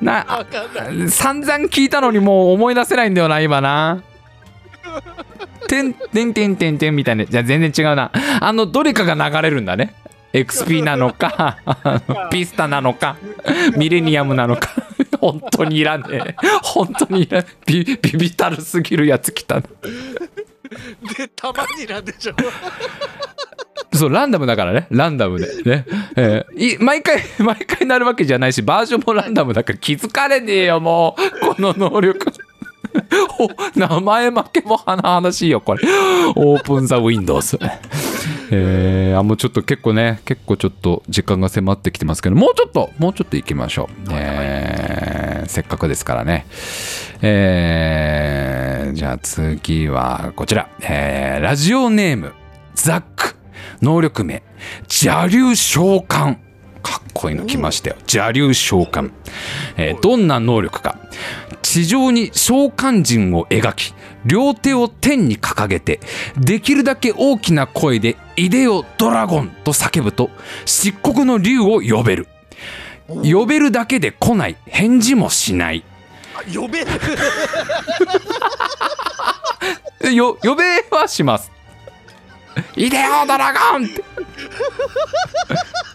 [0.00, 0.46] な
[1.08, 4.02] 散々聞いたのにもう思い出せないんだよな今な。
[5.70, 7.24] てんてんてんてんてんみたいな。
[7.24, 8.10] じゃあ全然違うな。
[8.40, 9.94] あのどれかが流れるんだね。
[10.32, 11.58] XP なのか
[12.30, 13.16] ピスタなのか
[13.76, 14.70] ミレニアムなのか。
[15.20, 16.34] 本当にいらねえ。
[16.62, 17.54] 本当にいらねえ。
[17.66, 22.34] ビビビたるすぎるやつ来たなでたまになんでしょ。
[23.92, 24.88] そうランダムだからね。
[24.90, 25.62] ランダムで。
[25.62, 25.84] ね、
[26.16, 31.54] えーい毎回 毎回なるわけじゃないしバージョンもランダムだから気づかれねえよもう。
[31.54, 32.26] この能力。
[32.28, 32.49] お
[33.74, 35.80] 名前負けも甚だしいよこれ。
[36.36, 37.58] オープンザウィンドウズ
[38.52, 46.46] えー、あもうちょっと結構ね結構ちょっと時間が迫ってきてますけどもうちょっともうちょっと行きましょう、えーせっかくですからね。
[47.22, 52.32] えーじゃあ次はこちら、えーラジオネーム
[52.74, 53.36] ザック。
[53.82, 54.42] 能力名
[54.82, 56.36] 邪竜召喚。
[57.12, 57.96] こいいの来ましたよ。
[58.00, 59.10] 邪竜召喚、
[59.76, 60.98] えーどんな能力か。
[61.62, 63.94] 地上に召喚陣を描き
[64.24, 66.00] 両手を天に掲げて
[66.36, 70.30] できるだけ大きな声で「イデオドラゴン」と叫ぶと
[70.64, 72.26] 漆黒の竜を呼べる。
[73.24, 74.56] 呼べるだけで来ない。
[74.66, 75.84] 返事もしない。
[76.34, 76.86] あ呼べる。
[80.14, 81.50] よ呼べはします
[82.76, 83.84] イデオドラゴン！
[83.84, 84.04] って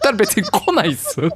[0.02, 1.20] ただ別に来ないっす？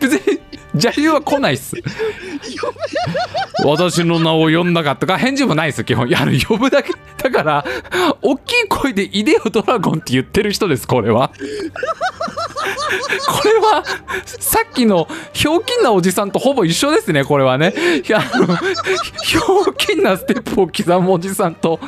[0.00, 0.40] 別に
[0.74, 1.76] 邪竜は来ないっす。
[3.64, 6.08] 私の名を呼んだかとか返事もないです基本。
[6.08, 7.64] やあの呼ぶだけだから
[8.22, 11.30] 大きい声で「イデオドラゴン」って言ってる人ですこれは。
[13.28, 13.84] これは
[14.24, 17.74] さっきのひょうきんなおじさんとほぼ一緒ですねこれはね。
[18.06, 21.78] いやあのひょうきんなステップを刻むおじさんと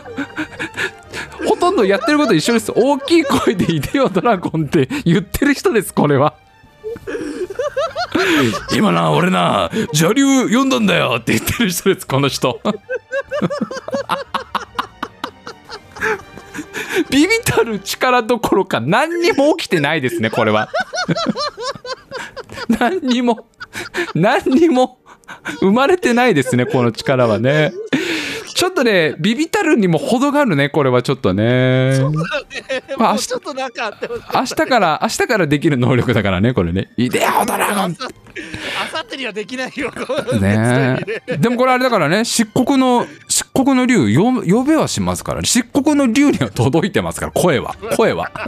[1.47, 2.73] ほとんどやってること一緒です。
[2.75, 6.35] 大きい声で「イデオドラゴン」って言ってる人ですこれは。
[8.75, 12.61] 今な俺な邪竜読んだんだよって言ってる人ですこの人。
[17.11, 20.69] ビビたる力どころか何にも起きてないですねこれは。
[22.69, 23.47] 何にも
[24.15, 24.99] 何にも
[25.61, 27.73] 生まれてないですねこの力はね。
[28.55, 31.99] ちょっとねビビたるにも程があるねこれはちょっとね。
[32.99, 34.23] まあもうちょっとなんかあってほしい。
[34.35, 36.91] 明日から明日からできる能力だからねこれね。
[36.97, 37.97] イデオドラゴン。
[38.83, 39.91] あさってにはできないよ
[40.41, 41.37] ねえ。
[41.39, 45.47] でもこれあれだからね漆黒の漆黒の竜よ呼べはしますからね。
[45.47, 47.75] 漆黒の竜には届いてますから声は。
[47.97, 48.31] 声は。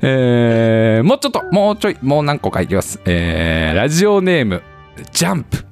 [0.00, 3.00] えーもうちょっともうちょいもう何個かいきます。
[3.04, 4.62] えーラジオネーム
[5.12, 5.64] ジャンプ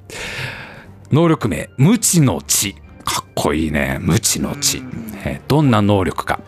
[1.11, 2.75] 能力名無知の知。
[3.03, 3.97] かっこいいね。
[3.99, 4.83] 無知の知、
[5.25, 6.39] えーどんな能力か。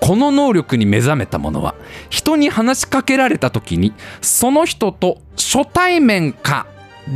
[0.00, 1.74] この能力に目覚めた者は
[2.08, 6.66] 人に話しかけられた時にその人と初対面か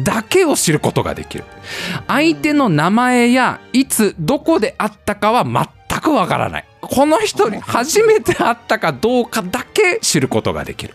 [0.02, 1.44] だけを知ることができる。
[2.08, 6.64] 相手の名前やいつどこで会ったかは全くわからない。
[6.80, 10.94] この人に初めて会ったかどうかだけ知ることができる。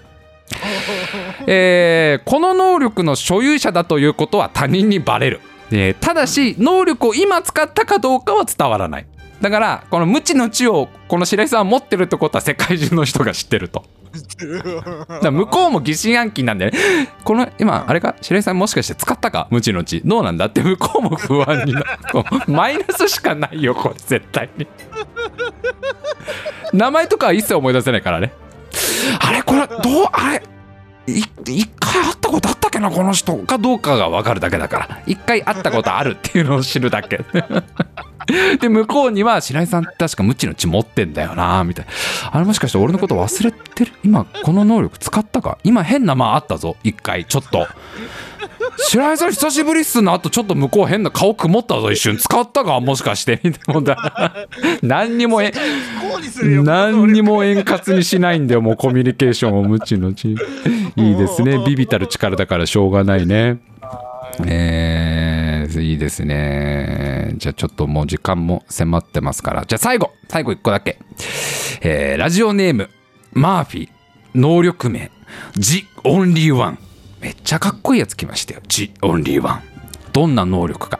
[1.45, 5.41] えーこの能力の所有者だということは他人にバレる、
[5.71, 9.07] えーただし能力を今使ったかどうかは伝わらない。
[9.41, 13.83] だからこの無知の知をこの白井さんは持ってるってことは世界中の人が知ってると。
[15.31, 16.77] 向こうも疑心暗鬼なんでね。
[17.23, 18.15] この今あれか？
[18.21, 19.47] 白井さんもしかして使ったか？
[19.51, 20.61] 無知の知どうなんだって。
[20.63, 21.85] 向こうも不安になる。
[22.51, 24.65] マイナスしかないよこれ絶対に。
[26.73, 28.33] 名前とかは一切思い出せないからね。
[29.19, 29.43] あれ？
[29.43, 29.79] これどう？
[30.11, 30.37] あれ？
[30.37, 30.39] い
[31.07, 33.35] 一回会ったことあったっけなこの人。
[33.37, 35.01] かどうかが分かるだけだから。
[35.05, 37.21] 一回会ったことあるっていうのを知るだけ。
[38.59, 41.91] で向こうには白井さん確か無知の知持ってんだよなみたいな。
[42.31, 43.91] あれもしかして俺のこと忘れてる？
[44.03, 45.57] 今この能力使ったか？
[45.63, 47.67] 今変な間あったぞ一回ちょっと。
[48.79, 52.17] 白井さん久しぶりっすなあとちょっと向こう変な顔曇ったぞ一瞬。
[52.17, 52.79] 使ったか？
[52.79, 53.39] もしかして。
[53.43, 54.33] みたいな
[54.83, 55.51] 何にもえ
[56.63, 60.35] 何にも円滑にしないんだよもうコミュニケーションを無知の知い
[61.13, 61.57] いですね。
[61.65, 63.57] ビビたる力だからしょうがないね。
[64.45, 65.16] えー、
[65.81, 67.33] いいですね。
[67.37, 69.65] じゃあちょっともう時間も迫ってますから。
[69.65, 70.99] じゃあ最後最後1個だけ、
[71.81, 72.89] えーラジオネーム
[73.33, 73.89] マーフィー。
[74.35, 75.11] 能力名。
[75.57, 76.79] ジ・オンリーワン。
[77.21, 78.61] めっちゃかっこいいやつ来ましたよ。
[78.67, 79.63] ジ・オンリーワン。
[80.13, 80.99] どんな能力か。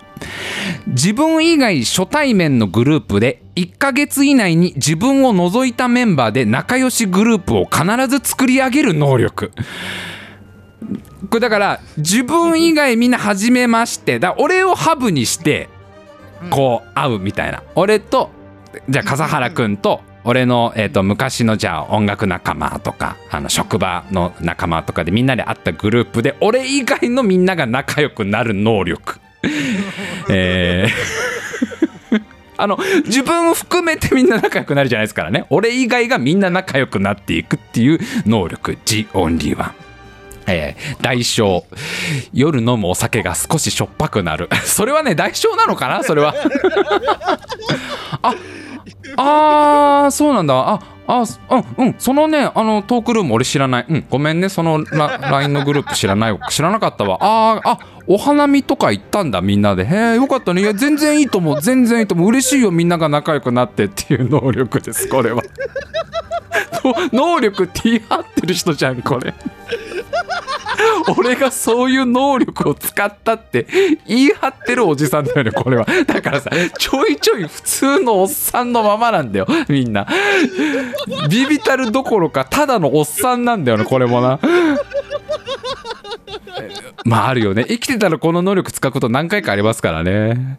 [0.88, 9.52] 自分以外初対面のグループで1ヶ月以内に自分を除いたメンバーで仲良しグループを必ず作り上げる能力。
[11.30, 15.70] これだから自分以外みんな初めましてだ俺をハブにして
[16.52, 17.64] こう会うみたいな。
[17.76, 18.30] 俺と
[18.90, 29.20] じゃあ笠原君と俺の、えー、と昔のじゃあ音楽仲間とかあの職場の仲間とかでみんなで会ったグループで俺以外のみんなが仲良くなる能力。
[30.30, 31.18] えー。
[32.60, 35.46] あの自分含めてみんな仲良くなるじゃないですからね。
[35.50, 38.78] 俺以外がみんな仲良くなっていくっていう能力。
[38.86, 39.87] The Only One
[40.48, 41.64] えー、代償
[42.34, 44.50] 夜飲むお酒が少ししょっぱくなる。
[44.66, 46.04] それはね代償なのかな？
[46.04, 46.34] それは。
[48.22, 48.34] あ
[49.18, 50.54] あーそうなんだ。
[50.58, 51.24] ああ
[51.78, 51.96] うんうん。
[51.98, 53.86] そのねあのトークルーム俺知らない。
[53.88, 54.06] うん。
[54.10, 54.50] ごめんね。
[54.50, 56.40] その LINE のグループ知らない。
[56.50, 57.18] 知らなかったわ。
[57.22, 59.86] ああお花見とか行ったんだみんなで。
[59.86, 60.62] へえよかったね。
[60.62, 61.62] いや全然いいと思う。
[61.62, 62.28] 全然いいと思う。
[62.30, 65.42] 嬉しいよみんなが仲良くなってっていう能力ですこれは。
[67.14, 69.34] 能力って言い張ってる人じゃんこれ。
[71.18, 73.66] 俺がそういう能力を使ったって
[74.08, 75.86] 言い張ってるおじさんだよねこれは。
[76.06, 80.08] だからさちょいちょい普通のおっさんのままなんだよみんな。
[81.30, 84.40] ビビたるどころかただのおっさんなんだよねこれもな。
[87.06, 87.66] まああるよね。
[87.68, 90.58] 生きてたらこの能力使うこと何回かありますからね。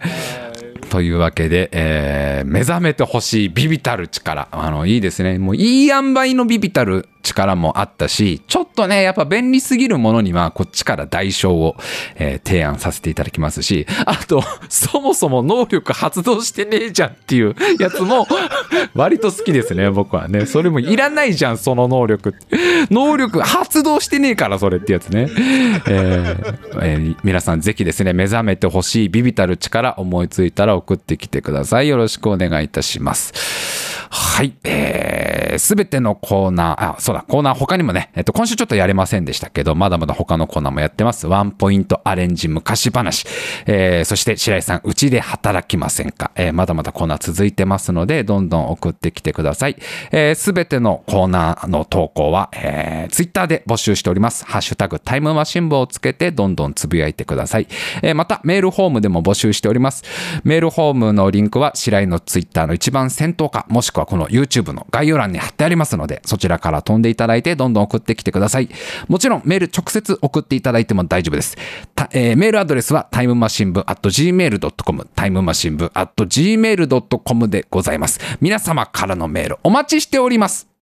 [0.90, 4.48] というわけで、えー目覚めてほしいビビたる力。
[4.50, 5.38] あのいいですね。
[5.38, 11.76] もういい塩梅のビビたる力もあったしちょっとねやっぱ便利すぎるものにはこっちから代償を、
[12.16, 18.26] えー提案させていただきますしあと そもそも能力発動してねえじゃんっていうやつも
[18.94, 20.46] 割と好きですね僕はね。
[20.46, 22.34] それもいらないじゃんその能力。
[22.90, 25.28] 能力発動してねえからそれってやつね、
[25.86, 31.88] えーえー皆さんぜひですね目覚めてほしいビビたる力思いついたら送ってきてください。
[31.88, 33.88] よろしくお願いいたします。
[34.11, 41.26] はい、えー、すべてのコーナー、あ、そうだ、コーナー他にもね、えっと、今週ちょっとやれませんでしたけど、まだまだ他のコーナーもやってます。
[41.26, 43.26] ワンポイントアレンジ昔話。
[43.66, 46.30] えー、そして白井さん、うちで働きませんか？
[46.36, 49.76] えー、まだまだコーナー続いてますので、どんどん送ってきてください。
[50.11, 54.44] えー、すべてのコーナーの投稿は、えー、ツイッターで募集しております。
[54.46, 57.66] ハッシュタグタイムマシン部をつけて、どんどんつぶやいてください。
[58.02, 60.04] えー、また、メールフォームでも募集しております。
[60.44, 68.68] メールフォームのリンクは、白井のツイッターの一番先頭か、もしくははこの YouTube の概要欄に貼ってありますので、そちらから飛んでいただいて、どんどん送ってきてください。
[69.09, 71.57] もちろん、メール直接送っていただいても大丈夫です。
[71.94, 78.20] たえーメールアドレスは、タイムマシン部 at gmail.com、タイムマシン部 at gmail.com でございます。
[78.40, 80.77] 皆様からのメール、お待ちしております。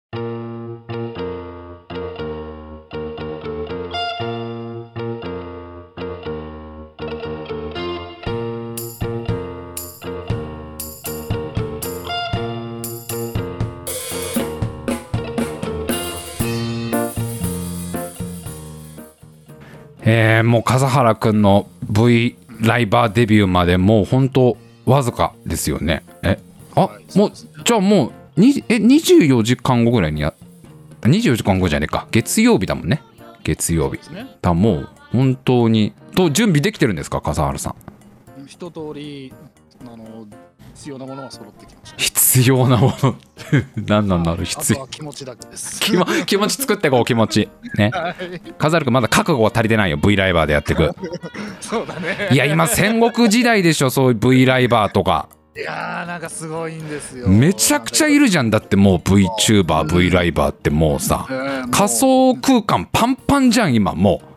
[20.03, 26.03] えーもう笠原くんの V ライバーデビューまでもう本当わずかですよね。
[26.23, 26.39] え
[26.75, 27.33] あもう
[27.65, 30.35] じゃあもうにえ24時間後ぐらいにや
[31.03, 32.07] 24時間後じゃねえか。
[32.11, 33.03] 月曜日だもんね。
[33.45, 33.99] 月曜日。
[34.13, 34.27] ね。
[34.41, 37.75] だもう本当にと準備できてるんですか笠原さん。
[38.47, 39.33] 一通り
[39.85, 40.27] あの
[40.75, 41.97] 必要なものは揃ってきました。
[41.97, 43.14] 必要なもの。
[43.87, 44.87] 何なんだろうあ必要。
[44.87, 45.81] 気持ちだけです。
[46.27, 47.49] 気持ち作ってこう気持ち。
[47.77, 47.91] ね。
[47.93, 48.41] はい。
[48.59, 50.91] 笠原くんまだ覚悟が足りてないよ V ライバーでやっていく。
[51.61, 52.29] そうだね。
[52.33, 55.29] いや今戦国時代でしょそういう V ライバーとか。
[55.55, 57.29] いやーなんかすごいんですよ。
[57.29, 58.49] めちゃくちゃいるじゃん。
[58.51, 61.27] だってもう VTuber、V ライバーってもうさ。
[61.70, 64.32] 仮想空間パンパンじゃん今もう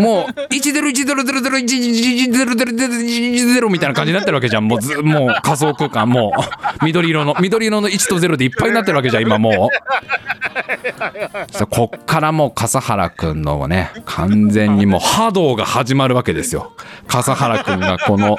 [0.00, 4.68] もう1ゼロ1ゼロゼロゼロ1 1ゼロゼロゼロ1ゼロみたいな感じになってるわけじゃん。
[4.68, 6.32] もうずもう仮想空間も
[6.80, 9.22] う緑色の緑色の1と0でいっぱいになってるわけじゃん。
[9.22, 16.72] 今もうこっからもう笠原くんのね完全にもう波動が始まるわけですよ。
[17.06, 18.36] 笠原くんがこの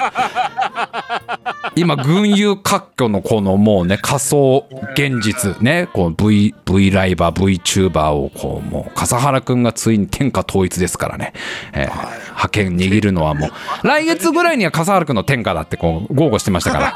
[1.77, 11.33] 今群雄割拠のこのもうね仮想現実ねこう V, v ライバー VTuber をこうもう笠原くんがついに天下統一ですからね、
[11.73, 13.87] えー覇権握るのはもう。
[13.87, 16.93] 来月ぐらいには笠原くんの天下だってこう豪語してましたから。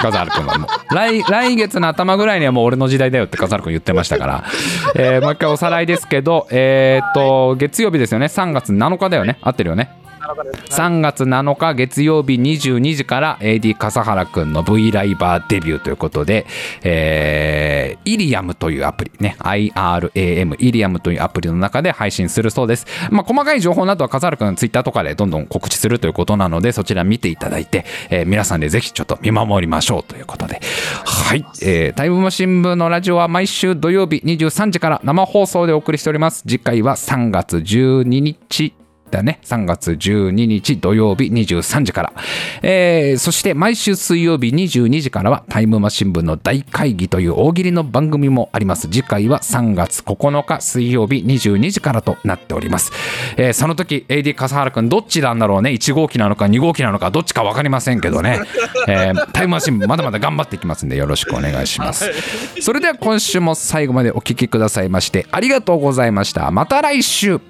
[0.00, 0.94] 笠原くんはもう。
[0.94, 4.44] 来来月の頭ぐらいにはもう俺の時代だよって笠原くん言ってましたから、
[4.94, 8.26] えーもう一回おさらいですけどえーっと月曜日ですよね。
[8.26, 9.38] 3月7日だよね。
[9.42, 9.90] 合ってるよね。
[10.34, 16.46] 3月7日月曜日22時から AD 笠原くんの V ライバーデビューということで、
[16.82, 22.86] えーイリアムというアプリね IRAM イリアムというアプリの中で配信するそうです。
[23.10, 30.60] まあ細かい情報などは笠原くんツイッターとかでどんどん告知するということなのでそちら見ていただいて、えー皆さんでぜひちょっと見守りましょうということで。
[31.04, 36.42] はい、えータイムマシン部のラジオは毎週土曜日23時から生放送でお送りしております。
[36.42, 38.74] 次回は3月12日
[39.10, 39.40] だね。
[39.44, 42.12] 3月12日土曜日23時から。
[42.62, 48.88] えーそして毎週水曜日22時からはタイムマシン部の大会議という大喜利の番組もあります。
[48.88, 52.92] 次回は3月9日水曜日22時からとなっております。
[53.36, 55.70] えーその時 AD 笠原くんどっちなんだろうね。
[55.70, 58.40] 1号機なのか2号機なのかどっちか分かりませんけどね。
[58.86, 62.10] えータイムマシン部まだまだ頑張っていきますんでよろしくお願いします。
[62.60, 66.50] それでは今週も最後までお聞きくださいましてありがとうございました。
[66.50, 67.40] また来週